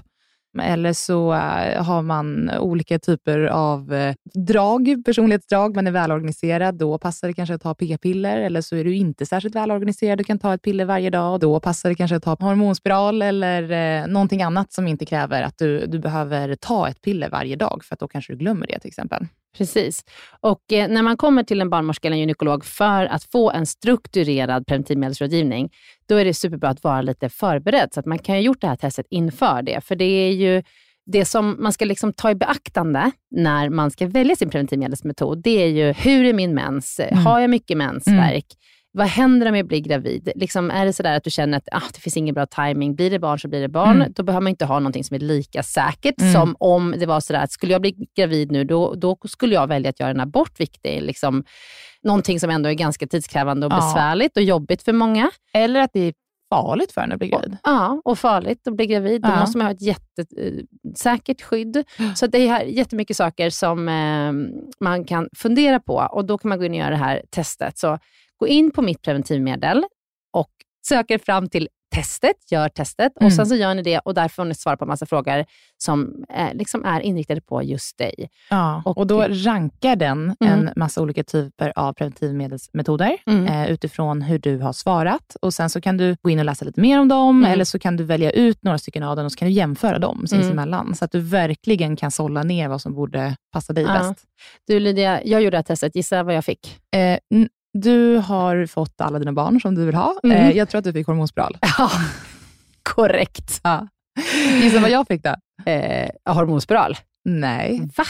[0.63, 5.77] Eller så eh, har man olika typer av eh, drag, personlighetsdrag.
[5.77, 8.37] Man är välorganiserad, då passar det kanske att ta p-piller.
[8.39, 11.33] Eller så är du inte särskilt välorganiserad och kan ta ett piller varje dag.
[11.33, 15.43] Och då passar det kanske att ta hormonspiral eller eh, någonting annat som inte kräver
[15.43, 18.67] att du, du behöver ta ett piller varje dag, för att då kanske du glömmer
[18.67, 19.27] det till exempel.
[19.59, 20.05] Precis.
[20.41, 23.67] Och eh, när man kommer till en barnmorska eller en gynekolog för att få en
[23.67, 25.71] strukturerad preventivmedelsrådgivning,
[26.09, 28.67] då är det superbra att vara lite förberedd, så att man kan ha gjort det
[28.67, 29.85] här testet inför det.
[29.85, 30.63] För det är ju
[31.07, 35.63] det som man ska liksom ta i beaktande när man ska välja sin preventivmedelsmetod, det
[35.63, 37.01] är ju hur är min mens?
[37.01, 37.27] Mm.
[37.27, 38.47] Har jag mycket mensvärk?
[38.93, 40.29] Vad händer om jag blir gravid?
[40.35, 43.11] Liksom, är det sådär att du känner att ah, det finns ingen bra timing, blir
[43.11, 43.97] det barn så blir det barn.
[43.97, 44.13] Mm.
[44.17, 46.33] Då behöver man inte ha någonting som är lika säkert Mm.
[46.33, 49.67] som om det var sådär att skulle jag bli gravid nu, då, då skulle jag
[49.67, 51.45] välja att göra en abort, vilket är liksom
[52.03, 53.77] någonting som ändå är ganska tidskrävande och Ja.
[53.77, 55.31] besvärligt och jobbigt för många.
[55.55, 56.15] Eller att det är
[56.51, 57.57] farligt för en att bli gravid.
[57.65, 59.23] Ja, och farligt att bli gravid.
[59.23, 59.41] Då Ja.
[59.41, 61.85] måste man ha ett jättesäkert skydd.
[62.15, 64.33] Så det är jättemycket saker som eh,
[64.85, 67.79] man kan fundera på och då kan man gå in och göra det här testet.
[67.79, 67.99] Så
[68.41, 69.85] gå in på mitt preventivmedel
[70.33, 70.51] och
[70.89, 73.31] söker fram till testet, gör testet och Mm.
[73.31, 75.45] sen så gör ni det och där får ni svara på massa frågor
[75.79, 78.31] som eh, liksom är inriktade på just dig.
[78.51, 80.53] Ja, och, Och- då rankar den Mm.
[80.69, 83.47] en massa olika typer av preventivmedelsmetoder Mm.
[83.47, 85.37] eh, utifrån hur du har svarat.
[85.43, 87.53] Och Sen så kan du gå in och läsa lite mer om dem, Mm.
[87.53, 89.99] eller så kan du välja ut några stycken av dem och så kan du jämföra
[89.99, 93.93] dem sinsemellan, så att du verkligen kan sålla ner vad som borde passa dig Ja.
[93.99, 94.25] bäst.
[94.67, 95.97] Du Lydia, jag gjorde det här testet.
[95.97, 96.81] Gissa vad jag fick?
[96.97, 97.19] Eh,
[97.73, 100.15] du har fått alla dina barn som du vill ha.
[100.25, 100.37] Mm.
[100.37, 101.57] Eh, jag tror att du fick hormonspiral.
[101.79, 101.91] Ja,
[102.83, 103.61] korrekt.
[103.63, 103.87] Ja.
[104.63, 105.35] Gissa vad jag fick då?
[105.71, 106.97] Eh, hormonspiral.
[107.25, 108.05] Nej, Va?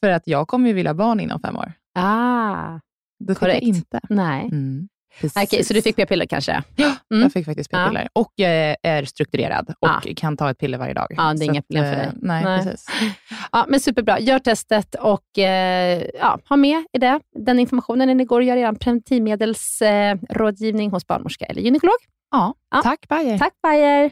[0.00, 1.72] för att jag kommer ju vilja ha barn inom fem år.
[1.94, 2.78] Ah,
[3.18, 3.62] Det fick Korrekt.
[3.62, 4.00] jag inte.
[4.08, 4.42] nej.
[4.52, 4.88] Mm.
[5.36, 6.62] Okej, så du fick p-piller kanske?
[6.76, 7.22] Ja, Mm.
[7.22, 8.08] jag fick faktiskt p-piller.
[8.12, 10.00] Och eh, är strukturerad och Ja.
[10.16, 11.06] kan ta ett piller varje dag.
[11.10, 12.08] Ja, det är inga problem för eh, dig.
[12.22, 12.64] Nej, Nej.
[12.64, 12.86] precis.
[13.52, 14.20] Ja, men superbra.
[14.20, 18.44] Gör testet och eh, ja, ha med i det, den informationen när ni går och
[18.44, 21.94] gör er preventivmedelsrådgivning eh, rådgivning hos barnmorska eller gynekolog.
[22.30, 22.82] Ja, Ja.
[22.82, 23.38] tack Bayer.
[23.38, 24.10] Tack Bayer!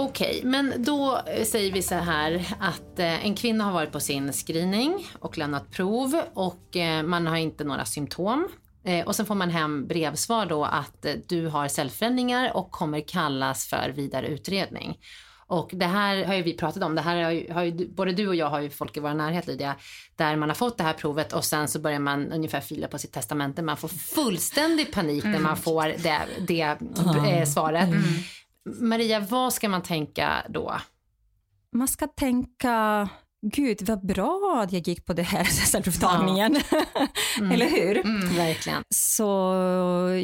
[0.00, 4.00] Okej, men då eh, säger vi så här att eh, en kvinna har varit på
[4.00, 8.48] sin screening och lämnat prov och eh, man har inte några symptom.
[9.06, 13.92] Och sen får man hem brevsvar då att du har cellförändringar och kommer kallas för
[13.96, 14.98] vidare utredning.
[15.46, 18.12] Och det här har ju vi pratat om, det här har ju, har ju, både
[18.12, 19.76] du och jag har ju folk i vår närhet Lydia,
[20.16, 22.98] där man har fått det här provet och sen så börjar man ungefär fila på
[22.98, 23.62] sitt testamente.
[23.62, 26.76] Man får fullständig panik när man får det, det
[27.30, 27.88] eh, svaret.
[28.80, 30.76] Maria, vad ska man tänka då?
[31.72, 33.08] Man ska tänka,
[33.42, 36.56] gud vad bra att jag gick på det här cellprovtagningen.
[37.52, 37.98] Eller hur?
[37.98, 38.82] Mm, verkligen.
[38.94, 39.24] Så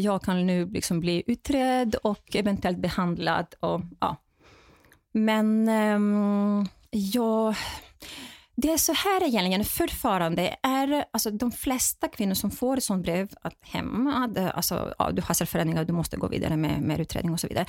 [0.00, 4.16] jag kan nu liksom bli utredd och eventuellt behandlad och ja,
[5.12, 7.54] Men um, jag
[8.56, 10.56] det är så här egentligen fortfarande.
[10.62, 14.06] Är, alltså, de flesta kvinnor som får ett sånt brev att hem,
[14.54, 17.66] alltså, ja, du har cellförändringar, du måste gå vidare med, med utredning och så vidare.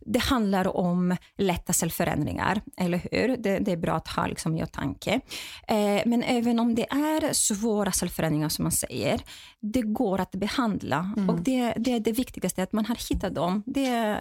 [0.00, 3.36] Det handlar om lätta cellförändringar, eller hur?
[3.36, 5.20] Det, det är bra att ha liksom, i åtanke.
[5.68, 9.20] Eh, men även om det är svåra cellförändringar som man säger,
[9.60, 11.12] det går att behandla.
[11.16, 11.30] Mm.
[11.30, 13.62] Och det, det är det viktigaste, att man har hittat dem.
[13.66, 14.18] Det,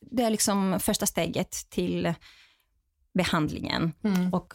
[0.00, 2.14] det är liksom första steget till
[3.14, 3.92] behandlingen.
[4.04, 4.34] Mm.
[4.34, 4.54] Och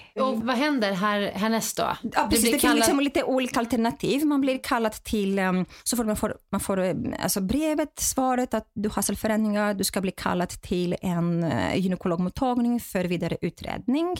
[0.15, 1.97] och vad händer här, härnäst då?
[2.01, 4.25] Ja, precis, det, det finns liksom lite olika alternativ.
[4.25, 8.53] Man blir kallad till, um, så får man får, man får um, alltså brevet, svaret
[8.53, 14.15] att du har cellförändringar, du ska bli kallad till en uh, gynekologmottagning för vidare utredning.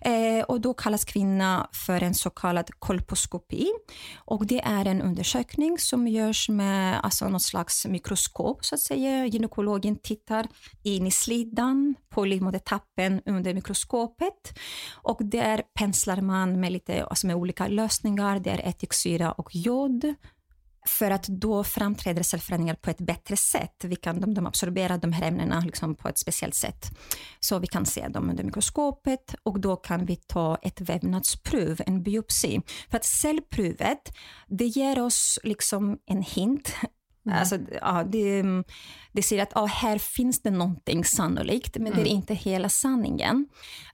[0.00, 3.68] Eh, och då kallas kvinna för en så kallad kolposkopi.
[4.16, 9.26] Och det är en undersökning som görs med alltså, något slags mikroskop, så att säga.
[9.26, 10.46] Gynekologen tittar
[10.82, 14.58] in i slidan på livmodertappen under mikroskopet.
[14.94, 18.38] Och där penslar man med, lite, alltså med olika lösningar.
[18.40, 20.14] Det är ättiksyra och jod.
[20.86, 23.84] För att då framträder cellförändringar på ett bättre sätt.
[23.84, 26.90] Vi kan, de, de absorberar de här ämnena liksom på ett speciellt sätt.
[27.40, 32.02] Så vi kan se dem under mikroskopet och då kan vi ta ett vävnadsprov, en
[32.02, 32.60] biopsi.
[32.90, 34.12] För att cellprovet,
[34.46, 36.74] det ger oss liksom en hint
[37.28, 37.40] Mm.
[37.40, 38.42] Alltså, ja, det,
[39.12, 41.96] det säger att ja, här finns det någonting sannolikt, men mm.
[41.96, 42.16] det är mm.
[42.16, 43.48] inte hela sanningen.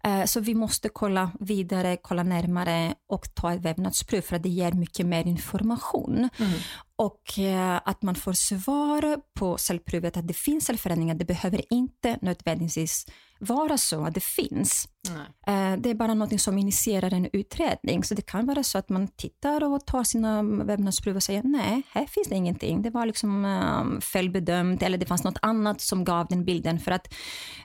[0.07, 4.49] Uh, så vi måste kolla vidare, kolla närmare och ta ett vävnadsprov, för att det
[4.49, 6.29] ger mycket mer information.
[6.38, 6.53] Mm.
[6.96, 12.18] Och uh, att man får svar på cellprovet att det finns cellförändringar, det behöver inte
[12.22, 13.07] nödvändigtvis
[13.38, 14.88] vara så att det finns.
[15.09, 15.72] Nej.
[15.72, 18.04] Eh, det är bara något som initierar en utredning.
[18.04, 21.83] Så det kan vara så att man tittar och tar sina vävnadsprov och säger nej,
[21.90, 22.83] här finns det ingenting.
[22.83, 26.80] Det var liksom um, felbedömt eller det fanns något annat som gav den bilden.
[26.80, 27.14] För att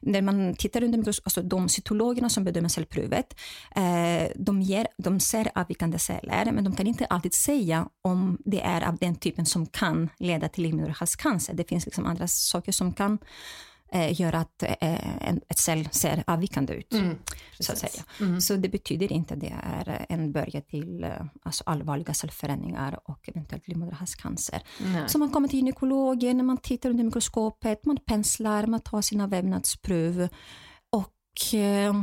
[0.02, 3.40] när man tittar under alltså de cytologerna som bedömer cellprovet,
[3.76, 8.62] eh, de, ger, de ser avvikande celler, men de kan inte alltid säga om det
[8.62, 11.54] är av den typen som kan leda till livmoderhalscancer.
[11.54, 13.18] Det finns liksom andra saker som kan
[13.92, 16.94] eh, gör att eh, en, ett cell ser avvikande ut.
[16.94, 17.18] Mm,
[17.60, 18.04] så, att säga.
[18.20, 18.42] Mm.
[18.42, 21.12] så det betyder inte att det är en början till eh,
[21.44, 24.62] alltså allvarliga cellförändringar och eventuellt livmoderhalscancer.
[25.08, 30.28] Så man kommer till gynekologen, man tittar under mikroskopet, man penslar, man tar sina vävnadsprov
[30.90, 31.94] och eh,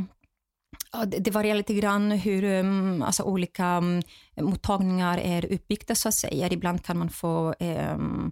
[1.05, 4.01] det varierar lite grann hur um, alltså olika um,
[4.35, 6.49] mottagningar är uppbyggda, så att säga.
[6.51, 8.31] Ibland kan man få um,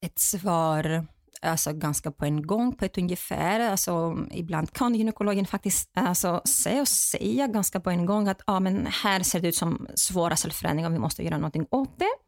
[0.00, 1.06] ett svar
[1.42, 3.60] alltså, ganska på en gång, på ett ungefär.
[3.60, 8.60] Alltså, ibland kan gynekologen faktiskt alltså, säga och säga ganska på en gång att ah,
[8.60, 12.23] men här ser det ut som svåra cellförändringar, vi måste göra någonting åt det.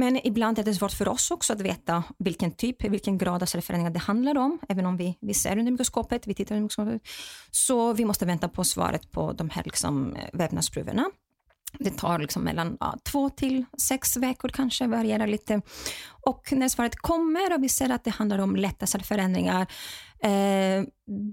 [0.00, 3.46] Men ibland är det svårt för oss också att veta vilken typ, vilken grad av
[3.46, 7.02] cellförändringar det handlar om, även om vi, vi ser under mikroskopet, vi tittar under mikroskopet.
[7.50, 11.10] Så vi måste vänta på svaret på de här liksom, vävnadsproverna.
[11.78, 15.60] Det tar liksom mellan ja, två till sex veckor kanske, varierar lite.
[16.08, 19.66] Och när svaret kommer och vi ser att det handlar om lätta cellförändringar,
[20.22, 20.84] eh,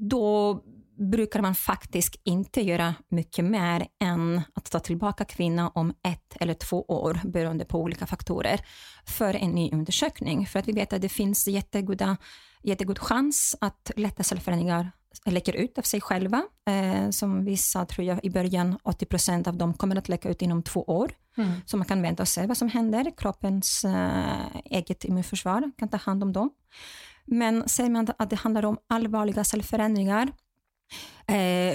[0.10, 0.62] då
[0.98, 6.54] brukar man faktiskt inte göra mycket mer än att ta tillbaka kvinnan om ett eller
[6.54, 8.60] två år, beroende på olika faktorer,
[9.06, 10.48] för en ny undersökning.
[10.48, 12.18] För att vi vet att det finns jättegoda,
[12.64, 14.92] jättegod chans att lätta cellförändringar
[15.26, 16.44] läcker ut av sig själva.
[16.66, 20.30] Eh, som vi sa, tror jag, i början, 80 procent av dem kommer att läcka
[20.30, 21.12] ut inom två år.
[21.38, 21.52] Mm.
[21.66, 23.12] Så man kan vänta och se vad som händer.
[23.18, 26.50] Kroppens eh, eget immunförsvar kan ta hand om dem.
[27.26, 30.32] Men säger man att det handlar om allvarliga cellförändringar,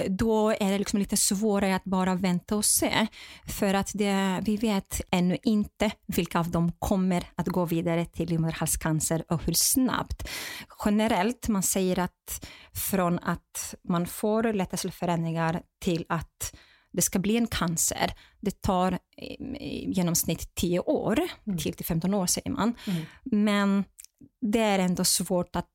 [0.09, 3.07] då är det liksom lite svårare att bara vänta och se.
[3.47, 8.29] För att det, vi vet ännu inte vilka av dem kommer att gå vidare till
[8.29, 10.29] livmoderhalscancer och hur snabbt.
[10.85, 12.47] Generellt, man säger att
[12.89, 16.55] från att man får lätta cellförändringar till att
[16.93, 18.99] det ska bli en cancer, det tar
[19.59, 21.57] i genomsnitt 10 år, mm.
[21.57, 22.73] 10-15 år säger man.
[22.87, 23.03] Mm.
[23.23, 23.83] Men
[24.41, 25.67] det är ändå svårt att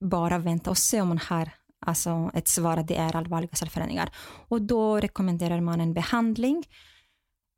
[0.00, 4.10] bara vänta och se om man har alltså ett svar att det är allvarliga cellförändringar.
[4.48, 6.64] Och då rekommenderar man en behandling.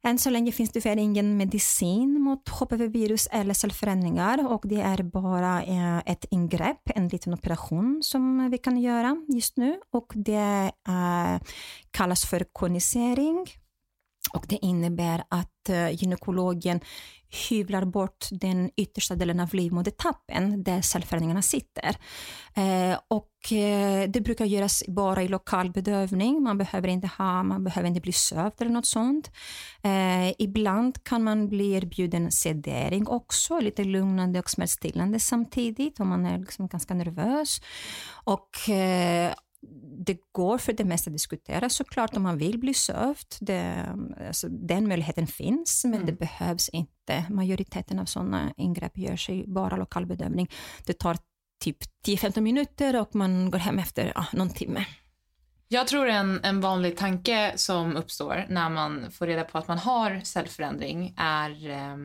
[0.04, 5.02] Än så länge finns det tyvärr ingen medicin mot HPV-virus eller cellförändringar och det är
[5.02, 10.72] bara eh, ett ingrepp, en liten operation som vi kan göra just nu och det
[10.88, 11.48] eh,
[11.90, 13.46] kallas för konisering
[14.30, 16.80] och det innebär att eh, gynekologen
[17.50, 21.96] hyvlar bort den yttersta delen av livmodertappen där cellförändringarna sitter.
[22.54, 26.42] Eh, och eh, det brukar göras bara i lokal bedövning.
[26.42, 29.30] Man behöver inte, ha, man behöver inte bli sövd eller något sånt.
[29.82, 36.26] Eh, ibland kan man bli erbjuden sedering också, lite lugnande och smärtstillande samtidigt om man
[36.26, 37.60] är liksom ganska nervös.
[38.24, 39.32] Och eh,
[40.06, 43.26] det går för det mesta att diskutera såklart om man vill bli sövd.
[43.40, 43.86] Det,
[44.26, 46.06] alltså, den möjligheten finns, men mm.
[46.06, 47.24] det behövs inte.
[47.30, 50.50] Majoriteten av sådana ingrepp görs i bara lokal bedömning.
[50.86, 51.16] Det tar
[51.64, 54.86] typ 10-15 minuter och man går hem efter ja, någon timme.
[55.72, 59.78] Jag tror en, en vanlig tanke som uppstår när man får reda på att man
[59.78, 61.96] har cellförändring är eh,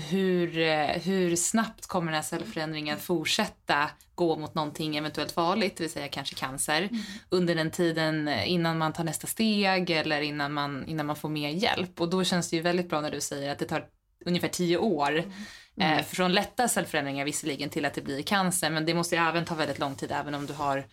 [0.00, 5.84] hur, eh, hur snabbt kommer den här cellförändringen fortsätta gå mot någonting eventuellt farligt, det
[5.84, 7.02] vill säga kanske cancer, mm.
[7.28, 11.50] under den tiden innan man tar nästa steg eller innan man, innan man får mer
[11.50, 12.00] hjälp.
[12.00, 13.84] Och då känns det ju väldigt bra när du säger att det tar
[14.24, 15.30] ungefär tio år mm.
[15.76, 15.98] Mm.
[15.98, 19.44] Eh, från lätta cellförändringar visserligen till att det blir cancer, men det måste ju även
[19.44, 20.84] ta väldigt lång tid även om du har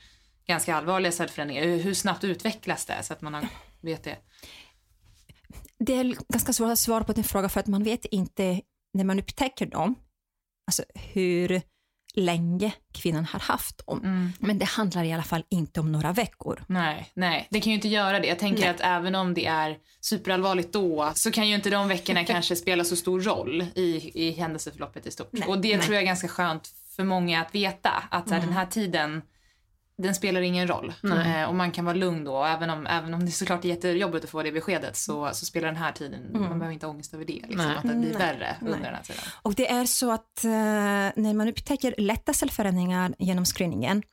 [0.47, 1.63] ganska allvarliga cellförändringar.
[1.63, 3.47] Hur snabbt utvecklas det så att man har,
[3.81, 4.17] vet det?
[5.79, 8.61] Det är ganska svårt att svara på den frågan för att man vet inte
[8.93, 9.95] när man upptäcker dem,
[10.67, 10.83] alltså
[11.13, 11.61] hur
[12.13, 13.99] länge kvinnan har haft dem.
[14.03, 14.31] Mm.
[14.39, 16.63] Men det handlar i alla fall inte om några veckor.
[16.67, 18.27] Nej, nej, det kan ju inte göra det.
[18.27, 18.69] Jag tänker nej.
[18.69, 22.83] att även om det är superallvarligt då så kan ju inte de veckorna kanske spela
[22.83, 25.29] så stor roll i, i händelseförloppet i stort.
[25.31, 25.85] Nej, och det nej.
[25.85, 28.41] tror jag är ganska skönt för många att veta att mm.
[28.41, 29.21] den här tiden
[30.01, 30.93] den spelar ingen roll.
[31.03, 32.43] Eh, och man kan vara lugn då.
[32.43, 35.67] Även om, även om det såklart är jättejobbigt att få det beskedet så, så spelar
[35.67, 36.41] den här tiden, mm.
[36.41, 37.41] man behöver inte ha ångest över det.
[37.47, 39.23] Liksom, att det blir värre under den här tiden.
[39.41, 44.03] Och det är så att eh, när man upptäcker lätta cellförändringar genom screeningen,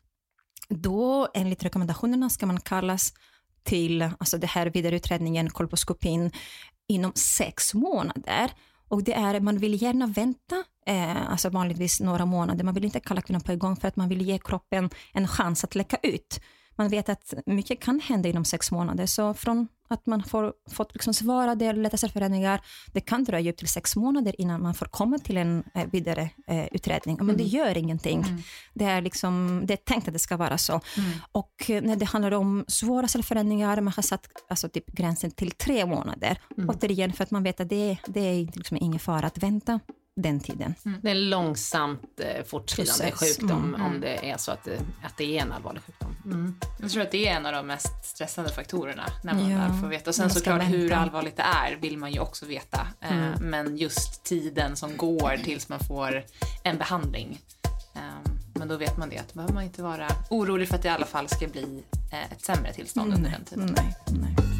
[0.68, 3.12] då enligt rekommendationerna ska man kallas
[3.62, 6.32] till alltså det här vidareutredningen, kolposkopin,
[6.88, 8.50] inom sex månader.
[8.88, 12.64] Och det är, man vill gärna vänta, eh, alltså vanligtvis några månader.
[12.64, 15.64] Man vill inte kalla kvinnan på igång för att man vill ge kroppen en chans
[15.64, 16.40] att läcka ut.
[16.78, 20.94] Man vet att mycket kan hända inom sex månader, så från att man får fått
[20.94, 22.60] liksom svarade lätta cellförändringar,
[22.92, 26.30] det kan dröja upp till sex månader innan man får komma till en eh, vidare
[26.46, 27.16] eh, utredning.
[27.16, 27.36] Men mm.
[27.36, 28.22] det gör ingenting.
[28.22, 28.42] Mm.
[28.74, 30.72] Det, är liksom, det är tänkt att det ska vara så.
[30.72, 31.10] Mm.
[31.32, 35.86] Och när det handlar om svåra cellförändringar, man har satt alltså typ gränsen till tre
[35.86, 36.38] månader.
[36.56, 36.70] Mm.
[36.70, 39.80] Återigen för att man vet att det, det är liksom ingen fara att vänta
[40.22, 40.74] den tiden.
[40.84, 41.00] Mm.
[41.02, 43.82] Det är en långsamt eh, fortskridande sjukdom mm.
[43.86, 46.16] om det är så att det, att det är en allvarlig sjukdom.
[46.24, 46.54] Mm.
[46.80, 49.80] Jag tror att det är en av de mest stressande faktorerna när man ja, väl
[49.80, 50.10] får veta.
[50.10, 50.76] Och sen såklart vänta.
[50.76, 52.86] hur allvarligt det är vill man ju också veta.
[53.00, 53.50] Eh, mm.
[53.50, 56.24] men just tiden som går tills man får
[56.64, 57.40] en behandling.
[57.94, 60.82] Eh, men då vet man det, att då behöver man inte vara orolig för att
[60.82, 63.74] det i alla fall ska bli eh, ett sämre tillstånd under den tiden.
[63.76, 64.57] Nej, nej.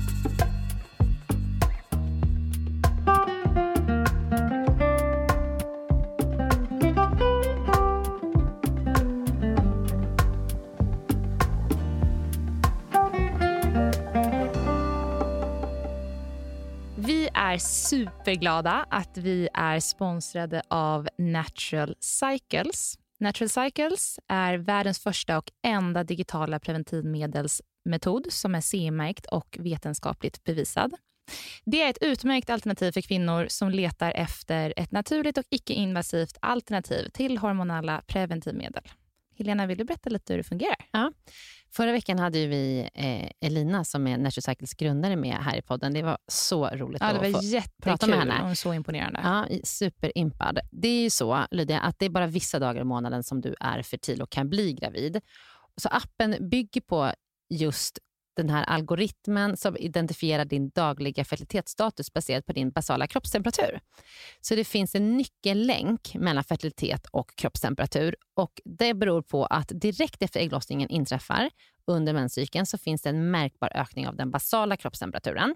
[17.58, 22.98] Är superglada att vi är sponsrade av Natural Cycles.
[23.20, 30.94] Natural Cycles är världens första och enda digitala preventivmedelsmetod som är CE-märkt och vetenskapligt bevisad.
[31.64, 37.08] Det är ett utmärkt alternativ för kvinnor som letar efter ett naturligt och icke-invasivt alternativ
[37.08, 38.82] till hormonella preventivmedel.
[39.38, 40.76] Helena, vill du berätta lite hur det fungerar?
[40.90, 41.12] Ja.
[41.70, 45.94] Förra veckan hade vi eh, Elina som är Natural Cycles grundare med här i podden.
[45.94, 48.38] Det var så roligt ja, det var att få prata med henne.
[48.42, 49.20] Hon så imponerande.
[49.22, 50.58] Ja, superimpad.
[50.70, 53.54] Det är ju så, Lydia, att det är bara vissa dagar i månaden som du
[53.60, 55.20] är fertil och kan bli gravid.
[55.76, 57.12] Så appen bygger på
[57.50, 57.98] just
[58.38, 63.80] den här algoritmen som identifierar din dagliga fertilitetsstatus baserat på din basala kroppstemperatur.
[64.40, 70.22] Så det finns en nyckellänk mellan fertilitet och kroppstemperatur och det beror på att direkt
[70.22, 71.50] efter ägglossningen inträffar
[71.86, 75.54] under menscykeln så finns det en märkbar ökning av den basala kroppstemperaturen.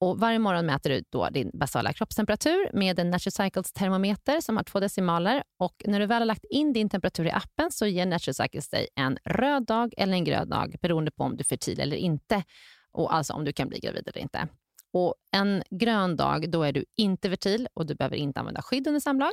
[0.00, 4.56] Och varje morgon mäter du då din basala kroppstemperatur med en Natural Cycles termometer som
[4.56, 5.42] har två decimaler.
[5.58, 8.68] Och när du väl har lagt in din temperatur i appen så ger Natural Cycles
[8.68, 11.96] dig en röd dag eller en grön dag beroende på om du är fertil eller
[11.96, 12.44] inte.
[12.92, 14.48] Och alltså om du kan bli gravid eller inte.
[14.92, 18.86] Och En grön dag då är du inte fertil och du behöver inte använda skydd
[18.86, 19.32] under samlag.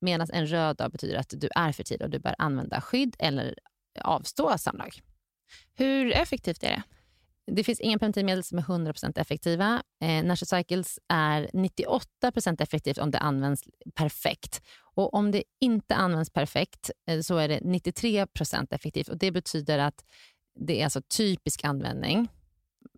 [0.00, 3.54] Medan en röd dag betyder att du är fertil och du bör använda skydd eller
[4.00, 5.00] avstå samlag.
[5.74, 6.82] Hur effektivt är det?
[7.52, 9.82] Det finns inga preventivmedel som är 100% effektiva.
[10.00, 13.62] Eh, Natural Cycles är 98% effektivt om det används
[13.94, 14.62] perfekt.
[14.94, 19.08] Och Om det inte används perfekt eh, så är det 93% effektivt.
[19.08, 20.04] Och Det betyder att
[20.60, 22.28] det är alltså typisk användning.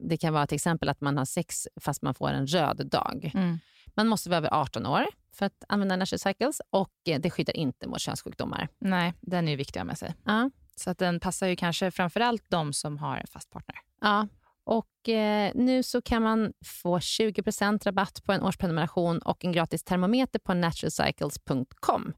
[0.01, 3.31] det kan vara till exempel att man har sex fast man får en röd dag.
[3.35, 3.59] Mm.
[3.95, 7.57] Man måste vara över 18 år för att använda Natural Cycles och eh, det skyddar
[7.57, 8.69] inte mot könssjukdomar.
[8.79, 10.15] Nej, den är ju viktig att ha med sig.
[10.25, 10.51] Ja.
[10.77, 13.77] Så att den passar ju kanske framförallt de som har en fast partner.
[14.01, 14.29] Ja.
[14.65, 19.85] Och eh, nu så kan man få 20% rabatt på en årsprenumeration och en gratis
[19.85, 22.13] termometer på naturalcycles.com.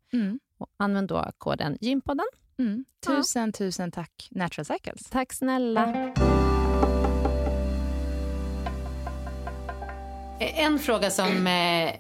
[0.59, 2.27] Och använd då koden gympodden.
[2.59, 2.85] Mm.
[3.07, 5.11] Tusen, tusen tack Natural Cycles.
[5.11, 6.13] Tack snälla.
[10.41, 11.95] En fråga som eh,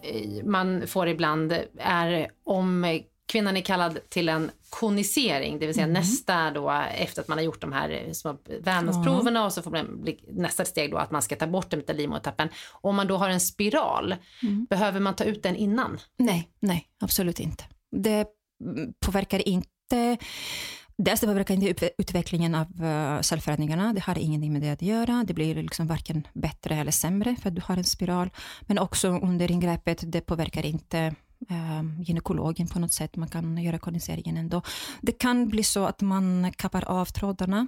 [0.44, 3.00] man får ibland är om
[3.34, 7.44] kvinnan är kallad till en konisering, det vill säga nästa då efter att man har
[7.44, 11.36] gjort de här små vävnadsproverna och så får man nästa steg då att man ska
[11.36, 12.48] ta bort den med livmodertappen.
[12.72, 14.14] Om man då har en spiral,
[14.70, 15.98] behöver man ta ut den innan?
[16.16, 17.64] Nej, nej, absolut inte.
[17.90, 18.26] Det
[18.64, 20.16] mm, påverkar inte
[20.96, 24.82] Dels det påverkar inte ut- utvecklingen av uh, cellförändringarna, det har ingenting med det att
[24.82, 25.24] göra.
[25.26, 28.30] Det blir liksom varken bättre eller sämre för att du har en spiral.
[28.60, 31.12] Men också under ingreppet, det påverkar inte eh,
[32.06, 33.16] gynekologen på något sätt.
[33.16, 34.62] Man kan göra kondenseringen ändå.
[35.00, 37.66] Det kan bli så att man kappar av trådarna.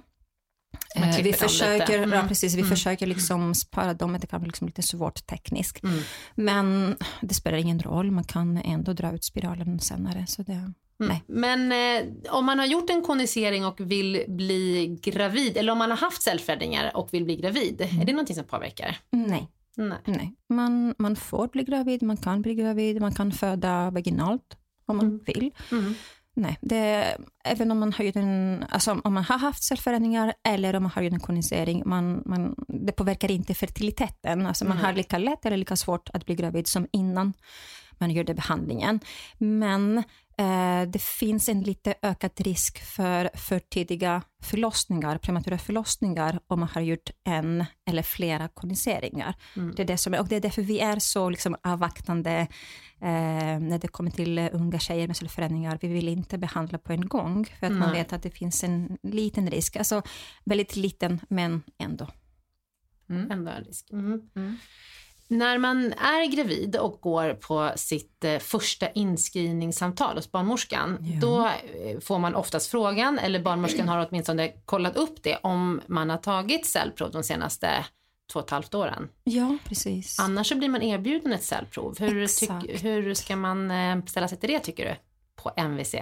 [0.95, 1.93] Eh, vi försöker, lite.
[1.93, 2.27] ja, Mm.
[2.27, 2.69] precis, vi Mm.
[2.69, 5.83] försöker liksom spara dem, men det kan bli liksom lite svårt tekniskt.
[5.83, 5.99] Mm.
[6.35, 10.25] Men det spelar ingen roll, man kan ändå dra ut spiralen senare.
[10.27, 11.09] Så det, Mm.
[11.09, 11.23] Nej.
[11.27, 15.89] Men eh, om man har gjort en konisering och vill bli gravid, eller om man
[15.89, 18.97] har haft cellförändringar och vill bli gravid, är det någonting som påverkar?
[19.11, 19.47] nej.
[19.77, 19.97] Nej.
[20.05, 24.97] Nej, man, man får bli gravid, man kan bli gravid, man kan föda vaginalt om
[24.97, 25.19] man Mm.
[25.25, 25.51] vill.
[25.71, 25.93] Mm.
[26.35, 30.75] Nej, det, även om man har gjort en, alltså om man har haft cellförändringar eller
[30.75, 34.45] om man har gjort en konisering, man, man, det påverkar inte fertiliteten.
[34.45, 34.85] Alltså man Nej.
[34.85, 37.33] har lika lätt eller lika svårt att bli gravid som innan
[37.99, 38.99] man gjorde behandlingen.
[39.37, 40.03] Men
[40.37, 46.69] eh, det finns en lite ökad risk för för tidiga förlossningar, prematura förlossningar, om man
[46.69, 49.35] har gjort en eller flera koniseringar.
[49.55, 49.75] Mm.
[49.75, 52.47] Det är det som är, och det är därför vi är så liksom avvaktande
[53.01, 55.77] eh, när det kommer till unga tjejer med cellförändringar.
[55.81, 57.97] Vi vill inte behandla på en gång, för att man Nej.
[57.97, 59.75] vet att det finns en liten risk.
[59.75, 60.01] Alltså
[60.45, 62.07] väldigt liten, men ändå.
[63.09, 63.31] Mm.
[63.31, 63.91] Ändå en risk.
[63.91, 64.29] Mm.
[65.29, 71.19] När man är gravid och går på sitt eh, första inskrivningssamtal hos barnmorskan, Ja.
[71.21, 76.09] då eh, får man oftast frågan, eller barnmorskan har åtminstone kollat upp det, om man
[76.09, 77.85] har tagit cellprov de senaste
[78.33, 79.09] två och ett halvt åren.
[79.23, 80.19] Ja, precis.
[80.19, 81.95] Annars så blir man erbjuden ett cellprov.
[81.99, 84.95] Hur, tyck, hur ska man eh, ställa sig till det tycker du?
[85.43, 85.95] På MVC?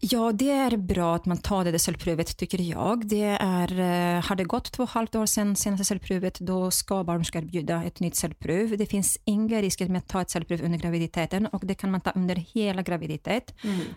[0.00, 3.06] Ja, det är bra att man tar det där cellprovet, tycker jag.
[3.06, 7.04] Det är, eh, har det gått två och halvt år sedan senaste cellprovet, då ska
[7.04, 8.76] barnmorskan erbjuda ett nytt cellprov.
[8.78, 12.00] Det finns inga risker med att ta ett cellprov under graviditeten och det kan man
[12.00, 13.54] ta under hela graviditet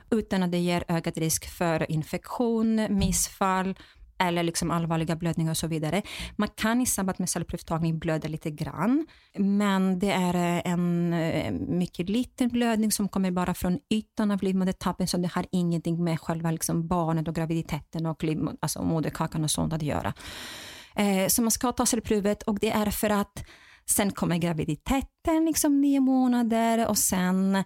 [0.09, 3.75] utan att det ger ökad risk för infektion, missfall
[4.19, 6.01] eller liksom allvarliga blödningar och så vidare.
[6.35, 9.07] Man kan i samband med cellprovtagning blöda lite grann,
[9.37, 14.43] men det är eh, en eh, mycket liten blödning som kommer bara från ytan av
[14.43, 18.23] livmodertappen, så det har ingenting med själva liksom barnet och graviditeten och
[18.59, 20.13] alltså moderkakan och sånt att göra.
[20.95, 23.45] Eh, så man ska ta cellprovet och det är för att
[23.89, 27.63] sen kommer graviditeten, liksom nio månader och sen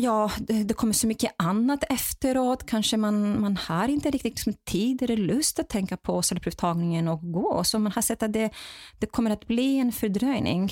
[0.00, 2.66] Ja, det, det kommer så mycket annat efteråt.
[2.66, 7.32] Kanske man, man har inte riktigt liksom tid eller lust att tänka på cellprovtagningen och
[7.32, 7.64] gå.
[7.64, 8.50] Så man har sett att det,
[8.98, 10.70] det kommer att bli en fördröjning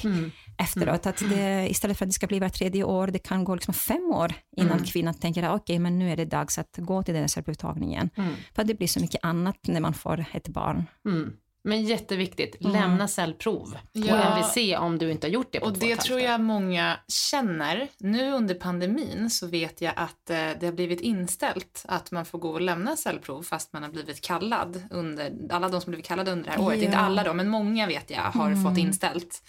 [0.58, 1.06] efteråt.
[1.06, 3.74] Att det, istället för att det ska bli var tredje år, det kan gå liksom
[3.74, 7.22] fem år innan kvinnan tänker att men nu är det dags att gå till den
[7.22, 8.10] här cellprovtagningen.
[8.54, 10.84] För att det blir så mycket annat när man får ett barn.
[11.04, 11.32] Mm.
[11.66, 14.36] Men jätteviktigt, lämna cellprov på Ja.
[14.36, 16.96] MVC om du inte har gjort det på Och två det tror jag många
[17.30, 17.88] känner.
[17.98, 22.38] Nu under pandemin så vet jag att eh, det har blivit inställt att man får
[22.38, 26.30] gå och lämna cellprov fast man har blivit kallad under, alla de som blivit kallade
[26.32, 26.84] under det här året, Ja.
[26.84, 29.42] inte alla då, men många vet jag har fått inställt.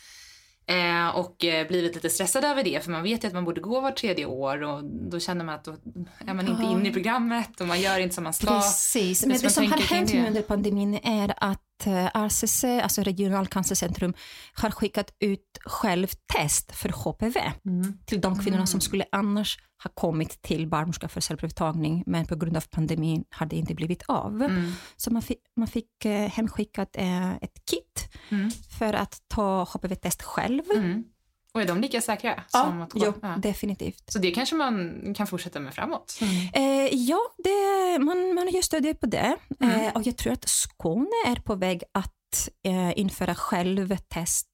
[0.70, 3.62] Eh, och eh, blivit lite stressad över det för man vet ju att man borde
[3.62, 5.72] gå var tredje år och då känner man att då
[6.28, 6.72] är man inte Ja.
[6.72, 8.48] inne i programmet och man gör inte som man ska.
[8.48, 10.22] Precis, men det man som har hänt det.
[10.22, 14.14] nu under pandemin är att eh, RCC, alltså Regionalcancercentrum,
[14.54, 17.98] har skickat ut självtest för HPV Mm.
[18.06, 22.58] till de kvinnorna som skulle annars ha kommit till barnmorska för cellprovtagning, men på grund
[22.58, 24.42] av pandemin har det inte blivit av.
[24.44, 24.72] Mm.
[24.96, 27.84] Så man fick, man fick eh, hemskickat eh, ett kit
[28.30, 28.52] Mm.
[28.80, 30.64] för att ta HPV-test själv.
[30.76, 31.04] Mm.
[31.54, 33.00] Och är de lika säkra som att gå?
[33.06, 33.28] jo, Ja.
[33.38, 34.04] definitivt.
[34.12, 36.20] Så det kanske man kan fortsätta med framåt.
[36.54, 36.64] Eh,
[36.96, 39.38] ja, det, man, man gör studier på det.
[39.60, 39.80] Mm.
[39.82, 44.48] Eh, och jag tror att Skåne är på väg att eh, införa självtest.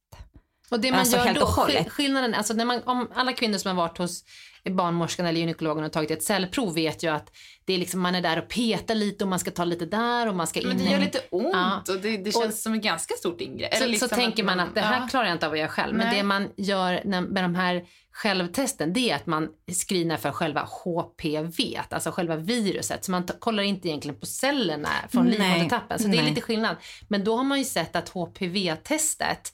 [0.74, 3.57] Och det man Alltså, gör då, och skill- skillnaden, alltså när man, om alla kvinnor
[3.57, 4.24] som har varit hos
[4.69, 7.32] barnmorskan eller gynekologen och tagit ett cellprov vet ju att
[7.65, 10.28] det är liksom, man är där och petar lite och man ska ta lite där
[10.28, 11.84] och man ska in Men det gör lite ont Ja.
[11.93, 13.76] och det, det känns som ett ganska stort ingrepp.
[13.76, 15.07] Så, liksom så tänker man att det här ja.
[15.07, 15.95] klarar jag inte av att göra själv.
[15.95, 16.17] Men Nej.
[16.17, 19.47] det man gör när, med de här självtesten det är att man
[19.88, 23.05] screenar för själva HPV, alltså själva viruset.
[23.05, 25.99] Så man kollar inte egentligen på cellerna från livmodertappen.
[25.99, 26.30] Så det är Nej.
[26.30, 26.76] lite skillnad.
[27.07, 29.53] Men då har man ju sett att HPV-testet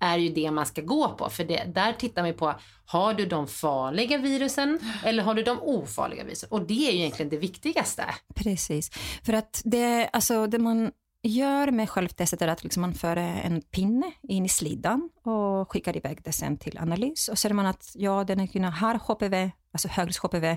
[0.00, 1.30] är ju det man ska gå på.
[1.30, 2.54] För det, där tittar man på,
[2.86, 6.48] har du de farliga virusen eller har du de ofarliga virusen?
[6.52, 8.04] Och det är ju egentligen det viktigaste.
[8.34, 8.90] Precis.
[9.22, 10.90] För att det, alltså, det man
[11.22, 15.96] gör med självtestet är att liksom man för en pinne in i slidan och skickar
[15.96, 17.28] iväg det sen till analys.
[17.28, 20.56] Och ser man att ja, den här kvinnan har HPV, alltså högrisk HPV,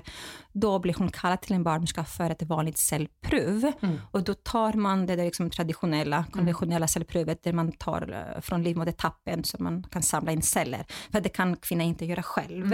[0.52, 3.72] då blir hon kallad till en barnmorska för ett vanligt cellprov.
[4.10, 8.62] Och då tar man det där liksom traditionella, konventionella cellprovet där man tar eh, från
[8.62, 10.84] livmodertappen så man kan samla in celler.
[11.12, 12.72] För det kan kvinnan inte göra själv.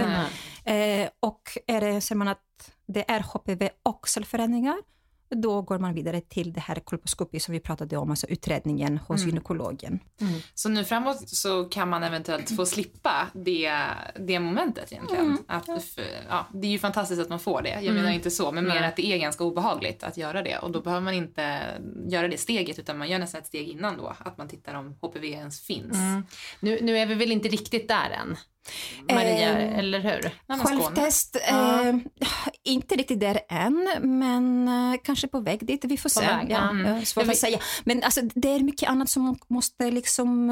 [0.64, 2.40] Eh, och är det, ser man att
[2.86, 4.76] det är HPV och cellförändringar,
[5.28, 9.24] då går man vidare till det här kolposkopi som vi pratade om, alltså utredningen hos
[9.24, 10.00] gynekologen.
[10.54, 13.72] Så nu framåt så kan man eventuellt få slippa det,
[14.20, 15.24] det momentet egentligen.
[15.24, 15.38] Mm.
[15.48, 15.68] Att,
[16.28, 18.82] ja, det är ju fantastiskt att man får det, jag menar inte så, men mer
[18.82, 20.58] att det är ganska obehagligt att göra det.
[20.58, 21.60] Och då behöver man inte
[22.08, 24.96] göra det steget utan man gör nästan ett steg innan då, att man tittar om
[25.00, 25.96] HPV ens finns.
[25.96, 26.22] Mm.
[26.60, 28.36] Nu, nu är vi väl inte riktigt där än,
[29.12, 30.30] Maria, Eh, eller hur?
[30.64, 31.94] Självtest, eh,
[32.64, 35.84] inte riktigt där än, men eh, kanske på väg dit.
[35.84, 36.20] Vi får se.
[36.20, 37.58] väg, ja, ja, svårt Men vi- att säga.
[37.84, 40.50] Men alltså, det är mycket annat som måste liksom...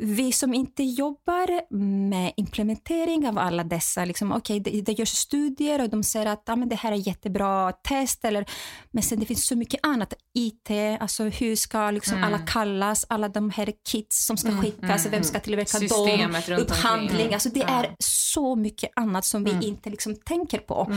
[0.00, 1.74] Vi som inte jobbar
[2.08, 6.48] med implementering av alla dessa, liksom, okej, det, det görs studier och de säger att
[6.48, 8.44] ah, men det här är jättebra test, eller,
[8.90, 10.14] men sen det finns så mycket annat.
[10.34, 10.70] IT,
[11.00, 12.24] alltså hur ska liksom Mm.
[12.24, 16.70] alla kallas, alla de här kits som ska skickas, vem ska tillverka dem, Systemet runt
[16.70, 17.34] upphandling.
[17.34, 20.92] Alltså det är så mycket annat som vi inte liksom tänker på.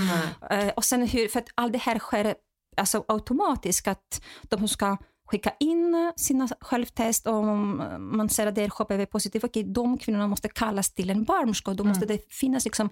[0.52, 2.36] Eh, och sen hur, för att allt det här sker
[2.78, 8.55] alltså automatiskt, att de som ska skicka in sina självtest och om man ser att
[8.55, 12.65] det är HPV-positivt, okej, de kvinnorna måste kallas till en barnmorska då måste det finnas
[12.65, 12.89] liksom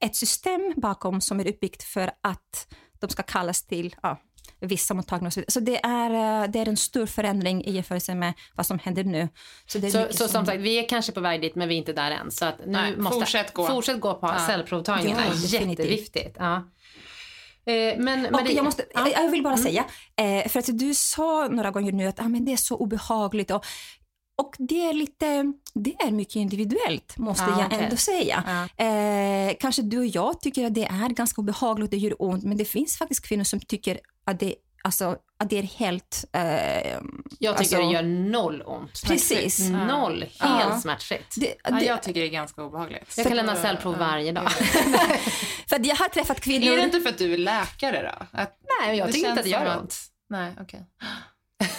[0.00, 2.66] ett system bakom som är uppbyggt för att
[3.00, 4.18] de ska kallas till ja,
[4.60, 5.44] vissa mottagningar.
[5.48, 9.04] Så, det är, eh, det är en stor förändring i jämförelse med vad som händer
[9.04, 9.28] nu.
[9.66, 11.74] Så, det är Så, så som sagt, vi är kanske på väg dit men vi
[11.74, 12.30] är inte där än.
[12.30, 13.66] Så att nu Nej, måste, fortsätt gå.
[13.66, 14.46] Fortsätt gå på Ja.
[14.46, 15.22] cellprovtagningarna.
[15.24, 15.86] Ja, definitivt.
[15.86, 16.36] Jätteviktigt.
[16.38, 16.62] Ja.
[17.66, 19.08] Eh, men Och Maria, jag, måste, ja.
[19.08, 19.84] jag vill bara säga,
[20.16, 23.50] eh, för att du sa några gånger nu att ah, men det är så obehagligt.
[23.50, 23.64] Och,
[24.42, 27.84] och det är lite, det är mycket individuellt måste Ja, jag okej.
[27.84, 28.68] ändå säga.
[28.76, 32.56] Eh, kanske du och jag tycker att det är ganska obehagligt, det gör ont, men
[32.56, 34.54] det finns faktiskt kvinnor som tycker att det,
[34.84, 36.24] alltså, att det är helt...
[36.32, 37.00] Eh, jag
[37.38, 39.02] tycker alltså- det gör noll ont.
[39.06, 39.56] Precis.
[39.56, 39.88] Smärtfritt.
[39.88, 40.20] Noll.
[40.20, 40.80] Helt Ja.
[40.80, 41.34] smärtfritt.
[41.36, 43.14] det, Ja, det, jag tycker det är ganska obehagligt.
[43.16, 44.06] Jag kan lämna cellprov ja.
[44.06, 44.50] varje dag.
[45.68, 46.72] för att jag har träffat kvinnor...
[46.72, 48.26] Är det inte för att du är läkare då?
[48.38, 49.96] Att Nej, jag tycker inte att det gör ont.
[50.30, 50.86] Nej, okej.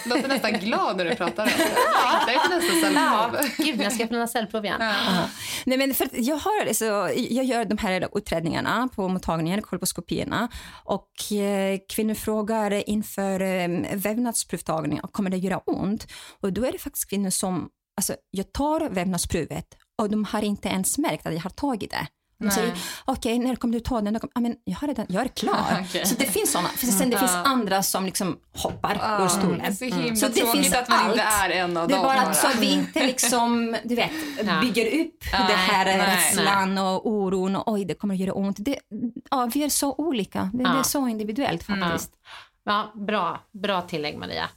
[0.06, 1.64] Låter nästan glad när du pratar om det.
[1.64, 3.50] Jag längtar efter nästa cellprov.
[3.66, 4.76] Gud, jag ska lämna cellprov igen.
[4.80, 5.28] Ja.
[5.64, 6.84] Nej, men för jag, har, så,
[7.30, 10.48] jag gör de här utredningarna på mottagningen, kolposkopierna.
[10.84, 16.06] Och eh, kvinnor frågar inför eh, vävnadsprovtagning, kommer det göra ont?
[16.40, 19.66] Och då är det faktiskt kvinnor som, alltså jag tar vävnadsprovet
[20.02, 22.06] och de har inte ens märkt att jag har tagit det.
[22.44, 22.56] De Nej.
[22.56, 24.20] säger, okej, när kommer du ta den?
[24.20, 25.76] Kommer, ah, men jag, har redan, jag är klar.
[25.88, 26.06] Okej.
[26.06, 26.68] Så det finns sådana.
[26.68, 29.76] Sen det finns andra som liksom hoppar ur stolen.
[29.76, 31.44] Så himla Så det finns att man inte allt.
[31.44, 32.06] är en av Det är dem.
[32.06, 34.10] bara så att vi inte liksom, du vet,
[34.60, 38.32] bygger upp Nej, det här nej, rädslan och oron och oj, det kommer att göra
[38.32, 38.56] ont.
[38.60, 38.78] Det,
[39.30, 40.50] ja, vi är så olika.
[40.52, 42.10] Det, det är så individuellt faktiskt.
[42.64, 44.48] Ja, bra, bra tillägg Maria.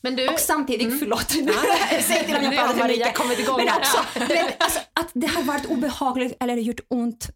[0.00, 1.30] Men du, Och samtidigt, förlåt,
[2.02, 3.98] säg till om jag Nu pratar Maria kommit igång Men också,
[4.28, 7.30] vet, alltså, att det har varit obehagligt eller gjort ont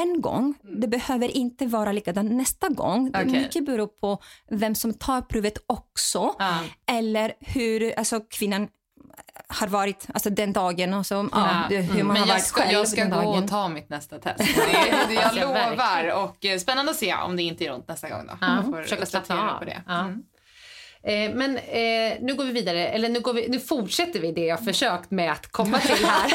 [0.00, 3.08] en gång, det behöver inte vara likadant nästa gång.
[3.08, 3.26] Okej.
[3.26, 6.34] Mycket beror på vem som tar provet också.
[6.38, 6.58] Ja.
[6.86, 8.68] Eller hur alltså, kvinnan
[9.48, 11.76] har varit alltså, den dagen och så, ja, Ja.
[11.80, 13.44] hur man Men har jag varit ska, själv jag ska den gå dagen.
[13.44, 14.38] och ta mitt nästa test.
[15.08, 16.12] Det, jag Ja, lovar.
[16.24, 18.26] Och eh, spännande att se om det inte gör ont nästa gång.
[18.26, 18.38] Då.
[18.40, 19.58] Ja, får försöka slappna av.
[19.58, 19.82] på det.
[19.86, 20.00] Ja.
[20.00, 20.22] Mm.
[21.04, 24.44] Eh, men eh, nu går vi vidare, eller nu, går vi, nu fortsätter vi det
[24.44, 26.32] jag försökt med att komma till här.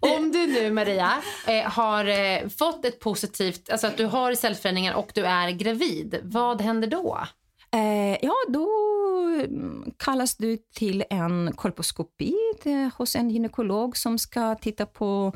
[0.16, 1.12] Om du nu Maria
[1.46, 6.20] eh, har eh, fått ett positivt, alltså att du har cellförändringar och du är gravid,
[6.22, 7.18] vad händer då?
[7.74, 8.68] Eh, ja, då
[9.44, 15.32] mm, kallas du till en kolposkopi det- hos en gynekolog som ska titta på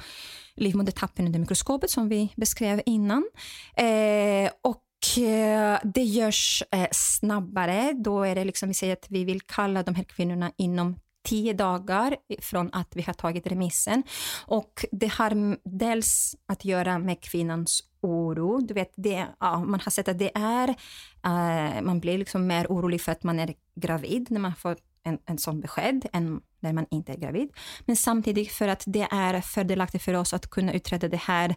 [0.56, 3.28] livmodertappen under mikroskopet som vi beskrev innan.
[3.76, 7.92] Eh, och eh, det görs eh, snabbare.
[8.04, 11.52] Då är det liksom, vi säger att vi vill kalla de här kvinnorna inom tio
[11.52, 14.02] dagar från att vi har tagit remissen.
[14.46, 18.60] Och det har dels att göra med kvinnans oro.
[18.60, 22.66] Du vet, det, ja, man har sett att det är, uh, man blir liksom mer
[22.66, 26.72] orolig för att man är gravid när man får en, en sån besked än när
[26.72, 27.50] man inte är gravid.
[27.86, 31.54] Men samtidigt för att det är fördelaktigt för oss att kunna utreda det här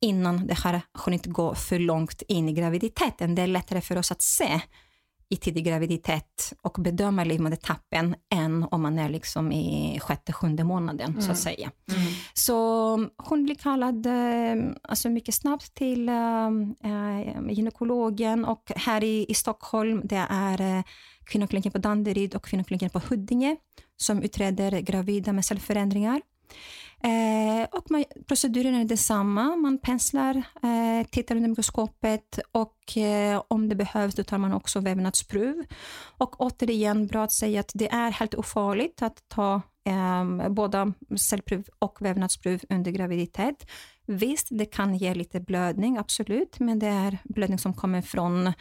[0.00, 3.34] innan det har hunnit gå för långt in i graviditeten.
[3.34, 4.60] Det är lättare för oss att se
[5.30, 11.10] i tidig graviditet och bedöma livmodertappen än om man är liksom i sjätte, sjunde månaden,
[11.10, 11.22] mm.
[11.22, 11.70] så att säga.
[11.90, 12.12] Mm.
[12.34, 12.54] Så
[13.16, 16.50] hon blir kallad eh, alltså mycket snabbt till äh,
[17.50, 20.84] gynekologen och här i, i Stockholm, det är
[21.24, 23.56] kvinnokliniken på Danderyd och kvinnokliniken på Huddinge
[23.96, 26.20] som utreder gravida med cellförändringar.
[27.02, 29.56] Eh, och man, proceduren är detsamma.
[29.56, 34.80] Man penslar, eh, tittar under mikroskopet och eh, om det behövs då tar man också
[34.80, 35.64] vävnadsprov.
[36.18, 40.92] Och återigen, bra att säga att det är helt ofarligt att ta eh, båda
[41.30, 43.70] cellprov och vävnadsprov under graviditet.
[44.06, 48.52] Visst, det kan ge lite blödning, absolut, men det är blödning som kommer från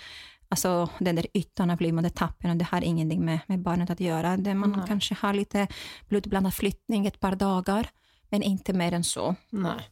[0.50, 4.38] Alltså den där ytan av livmodertappen och det har ingenting med, med barnet att göra.
[4.38, 4.88] Det man mm.
[4.88, 5.68] kanske har lite
[6.08, 7.90] blodblandad flyttning ett par dagar
[8.30, 9.36] men inte mer än så.
[9.50, 9.90] Nej.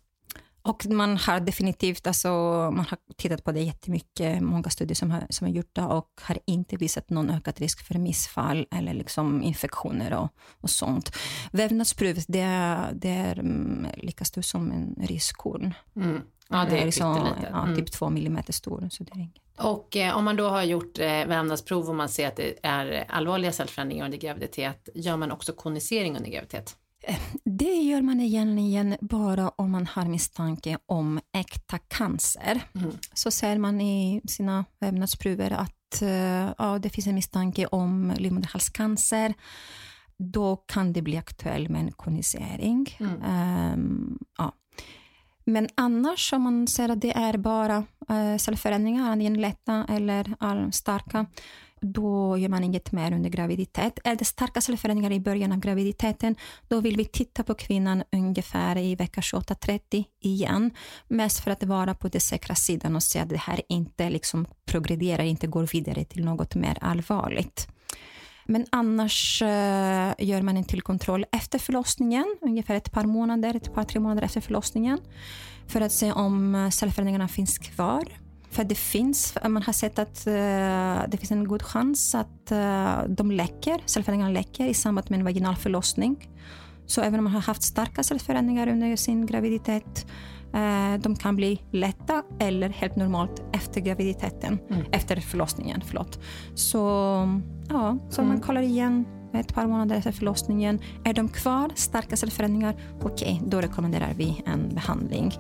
[0.66, 2.30] Och man har definitivt alltså,
[2.74, 6.22] man har tittat på det jättemycket, många studier som har, som har gjort det och
[6.22, 10.30] har inte visat någon ökad risk för missfall eller liksom infektioner och,
[10.62, 11.16] och sånt.
[11.52, 15.74] Vävnadsprovet det, är, det är mm, lika stort som en riskorn.
[15.96, 16.22] Mm.
[16.50, 17.76] Ja, det är liksom, ja, mm.
[17.76, 18.88] typ två millimeter stor.
[18.92, 19.42] Så det är inget.
[19.58, 23.06] Och eh, om man då har gjort eh, vävnadsprov och man ser att det är
[23.10, 26.78] allvarliga cellförändringar under graviditet, gör man också konisering under graviditet?
[27.44, 32.62] Det gör man egentligen bara om man har misstanke om äkta cancer.
[32.76, 32.92] Mm.
[33.14, 39.34] Så ser man i sina vävnadsprover att uh, ja, det finns en misstanke om livmoderhalscancer.
[40.18, 42.98] Då kan det bli aktuellt med en konisering.
[43.00, 43.74] Mm.
[43.74, 44.52] Um, ja.
[45.46, 47.78] Men annars om man ser att det är bara
[48.12, 51.26] uh, cellförändringar, antingen lätta eller starka,
[51.82, 54.00] då gör man inget mer under graviditet.
[54.04, 56.36] Är det starka cellförändringar i början av graviditeten,
[56.68, 60.72] då vill vi titta på kvinnan ungefär i vecka 28-30 igen.
[61.08, 64.46] Mest för att vara på den säkra sidan och se att det här inte liksom
[64.66, 67.68] progrederar, inte går vidare till något mer allvarligt.
[68.48, 69.48] Men annars uh,
[70.28, 74.24] gör man en till kontroll efter förlossningen, ungefär ett par månader, ett par tre månader
[74.24, 75.00] efter förlossningen,
[75.68, 78.04] för att se om eh, cellförändringarna finns kvar.
[78.56, 80.34] För det finns, man har sett att uh,
[81.10, 85.26] det finns en god chans att uh, de läcker, cellförändringarna läcker i samband med en
[85.26, 86.30] vaginal förlossning.
[86.86, 90.06] Så även om man har haft starka cellförändringar under sin graviditet,
[90.56, 94.86] uh, de kan bli lätta eller helt normalt efter graviditeten, mm.
[94.92, 95.82] efter förlossningen.
[95.86, 96.20] Förlåt.
[96.56, 96.80] Så,
[97.70, 98.34] ja, så mm.
[98.34, 100.80] man kollar igen ett par månader efter förlossningen.
[101.04, 105.34] Är de kvar, starka cellförändringar, okej, okay, då rekommenderar vi en behandling.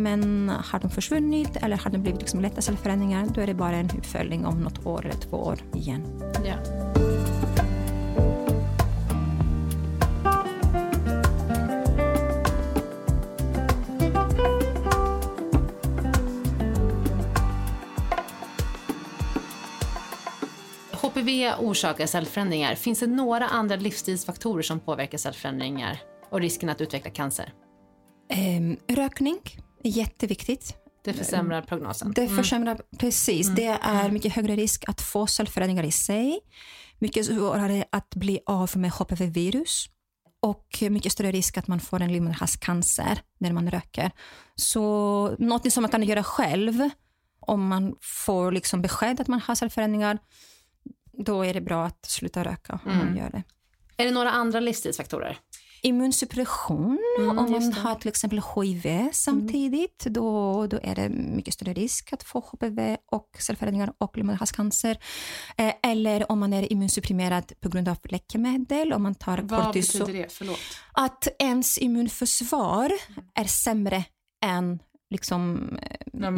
[0.00, 3.76] Men har de försvunnit eller har de blivit liksom lätta cellförändringar, då är det bara
[3.76, 6.02] en uppföljning om något år eller två år igen.
[6.44, 6.54] Ja.
[20.92, 22.74] HPV orsakar cellförändringar.
[22.74, 25.98] Finns det några andra livsstilsfaktorer som påverkar cellförändringar
[26.30, 27.52] och risken att utveckla cancer?
[28.58, 29.38] Um, rökning
[29.82, 30.76] jätteviktigt.
[31.04, 32.12] Det försämrar prognosen.
[32.12, 32.36] Det mm.
[32.36, 32.84] försämrar, mm.
[32.98, 33.46] precis.
[33.46, 33.56] Mm.
[33.56, 34.12] Det är mm.
[34.12, 36.40] mycket högre risk att få cellförändringar i sig.
[36.98, 39.86] Mycket svårare att bli av med HPV-virus
[40.40, 44.10] och mycket större risk att man får en livmoderhalscancer när man röker.
[44.54, 46.90] Så något som man kan göra själv
[47.40, 50.18] om man får liksom besked att man har cellförändringar,
[51.12, 53.16] då är det bra att sluta röka om man mm.
[53.16, 53.42] gör det.
[53.96, 55.38] Är det några andra livsstilsfaktorer?
[55.82, 60.12] Immunsuppression, mm, om man har till exempel HIV samtidigt, mm.
[60.12, 64.98] då, då är det mycket större risk att få HPV och cellförändringar och livmoderhalscancer.
[65.56, 68.92] Eh, eller om man är immunsupprimerad på grund av läkemedel.
[68.92, 70.00] Om man tar Vad cortison.
[70.00, 70.32] betyder det?
[70.32, 70.58] Förlåt.
[70.92, 72.92] Att ens immunförsvar
[73.34, 74.04] är sämre
[74.44, 74.78] än
[75.10, 75.70] liksom,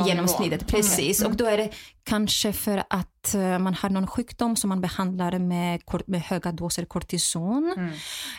[0.06, 0.66] genomsnittet.
[0.66, 1.20] Precis.
[1.20, 1.32] Mm.
[1.32, 1.70] Och då är det
[2.04, 6.84] kanske för att eh, man har någon sjukdom som man behandlar med, med höga doser
[6.84, 7.74] kortison.
[7.76, 7.92] Mm.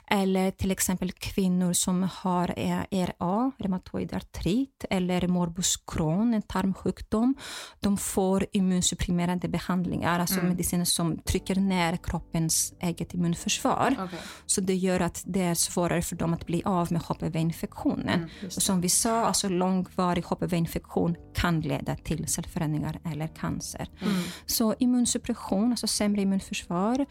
[0.08, 7.36] Eller till exempel kvinnor som har ERA, reumatoid artrit, eller morbus Crohn, en tarmsjukdom.
[7.80, 10.50] De får immunsupprimerande behandlingar, alltså mm.
[10.50, 13.92] mediciner som trycker ner kroppens eget immunförsvar.
[13.92, 14.20] Okay.
[14.46, 18.30] Så det gör att det är svårare för dem att bli av med HPV-infektionen.
[18.40, 23.88] Mm, som vi sa, alltså långvarig HPV-infektion kan leda till cellförändringar eller cancer.
[24.02, 24.24] Mm.
[24.46, 27.06] Så immunsuppression, alltså sämre immunförsvar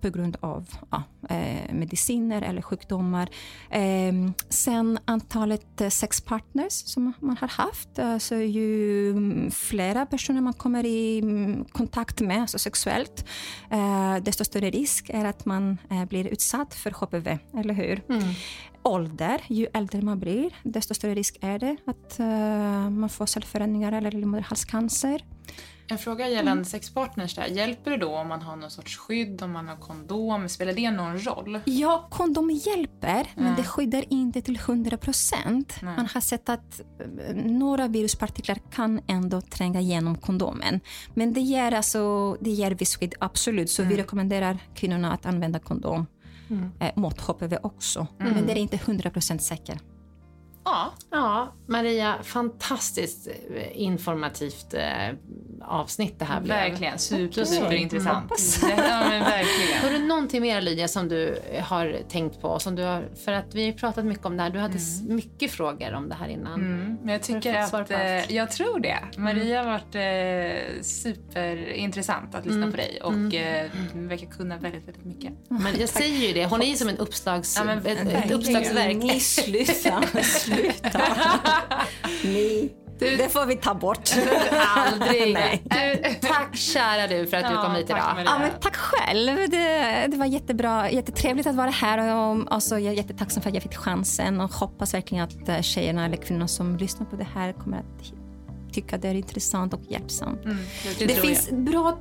[0.00, 3.28] på grund av ja, eh, mediciner eller sjukdomar.
[3.70, 4.12] Eh,
[4.48, 7.98] sen antalet eh, sexpartners som man har haft.
[7.98, 13.24] Alltså ju flera personer man kommer i mm, kontakt med alltså sexuellt,
[13.70, 18.02] eh, desto större risk är att man eh, blir utsatt för HPV, eller hur?
[18.08, 18.34] Mm.
[18.82, 23.92] Ålder, ju äldre man blir, desto större risk är det att uh, man får cellförändringar
[23.92, 25.24] eller livmoderhalscancer.
[25.90, 26.64] En fråga gällande mm.
[26.64, 27.46] sexpartners där.
[27.46, 30.48] Hjälper det då om man har någon sorts skydd, om man har kondom?
[30.48, 31.60] Spelar det någon roll?
[31.64, 33.28] Ja, kondom hjälper, mm.
[33.34, 35.82] men det skyddar inte till 100 procent.
[35.82, 40.80] Man har sett att eh, några viruspartiklar kan ändå tränga igenom kondomen.
[41.14, 43.70] Men det ger, alltså, det ger viss skydd, absolut.
[43.70, 43.94] Så mm.
[43.94, 46.06] vi rekommenderar kvinnorna att använda kondom
[46.50, 46.70] mm.
[46.80, 48.06] eh, mot HPV också.
[48.20, 48.32] Mm.
[48.32, 49.82] Men det är inte 100 procent säkert.
[50.70, 50.92] Ja.
[51.10, 55.14] ja, Maria, fantastiskt eh, informativt eh,
[55.62, 56.56] avsnitt det här blev.
[56.56, 58.32] Verkligen, super, superintressant.
[58.62, 58.78] Mm.
[58.78, 59.82] ja, men verkligen.
[59.82, 62.58] Har du någonting mer Lydia som du har tänkt på?
[62.58, 64.50] Som du har, för att vi har pratat mycket om det här.
[64.50, 65.16] Du hade mm.
[65.16, 66.54] mycket frågor om det här innan.
[66.54, 66.98] Mm.
[67.02, 68.98] Men jag tycker att, eh, jag tror det.
[69.16, 72.70] Maria har varit eh, superintressant att lyssna mm.
[72.70, 73.34] på dig och mm.
[73.34, 73.70] eh,
[74.08, 75.32] verkar kunna väldigt, väldigt mycket.
[75.48, 78.30] Men jag säger ju det, hon är ju som en uppslags, ja, men, ett, ett
[78.30, 78.96] uppslagsverk.
[78.96, 80.02] Ni sluta,
[80.58, 81.00] sluta.
[82.24, 84.10] Ni du, det får vi ta bort.
[84.76, 85.34] Aldrig.
[85.34, 85.62] Nej.
[85.64, 88.22] Du, tack kära du för att ja, du kom hit idag.
[88.26, 89.50] Ja, men tack själv.
[89.50, 92.16] Det, det var jättebra, jättetrevligt att vara här.
[92.16, 95.60] Och, alltså, jag är jättetacksam för att jag fick chansen och hoppas verkligen att eh,
[95.60, 98.12] tjejerna eller kvinnorna som lyssnar på det här kommer att
[98.72, 100.44] tycka det är intressant och hjälpsamt.
[100.44, 100.58] Mm,
[100.98, 101.58] det, det finns jag.
[101.58, 101.98] bra,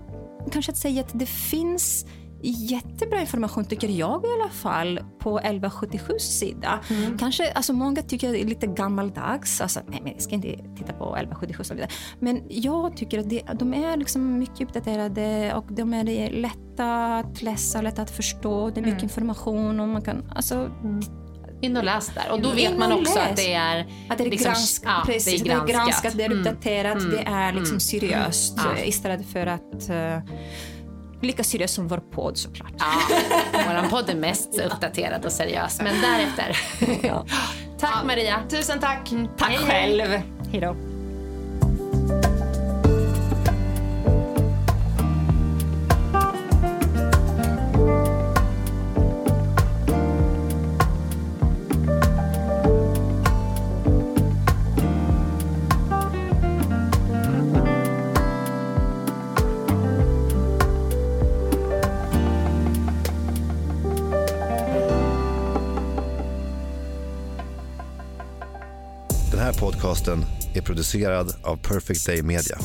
[0.52, 2.06] kanske att säga att det finns
[2.42, 6.80] jättebra information, tycker jag i alla fall, på 1177 sida.
[6.90, 7.18] Mm.
[7.18, 9.62] Kanske, alltså många tycker det är lite gammaldags.
[9.62, 11.88] Alltså, nej, men jag ska inte titta på 1177 sida.
[12.20, 17.42] Men jag tycker att det, de är liksom mycket uppdaterade och de är lätta att
[17.42, 18.70] läsa, lätta att förstå.
[18.70, 19.04] Det är mycket mm.
[19.04, 20.32] information och man kan...
[20.36, 21.02] Alltså, mm.
[21.62, 22.32] In och läs där.
[22.32, 23.80] Och då vet man också att det är...
[24.10, 26.32] Att det är, liksom, gransk, ja, precis, det är granskat, det är, granskat, det är
[26.32, 26.40] mm.
[26.40, 27.12] uppdaterat, mm.
[27.12, 27.80] det är liksom mm.
[27.80, 28.78] seriöst mm.
[28.86, 30.34] istället för att uh,
[31.22, 32.74] lika seriös som vår podd såklart.
[32.80, 32.92] Ja,
[33.54, 36.58] vår podd är mest uppdaterad och seriös, men därefter.
[37.08, 37.26] ja.
[37.80, 38.40] Tack ja, Maria.
[38.50, 39.14] Tusen tack.
[39.38, 40.22] Tack hej, själv.
[40.52, 40.97] Hej då.
[69.88, 72.58] Podcasten är producerad av Perfect Day Media.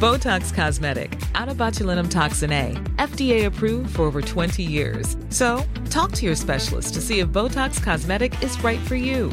[0.00, 5.16] Botox Cosmetic, out toxin A, FDA approved for over 20 years.
[5.30, 9.32] So, talk to your specialist to see if Botox Cosmetic is right for you.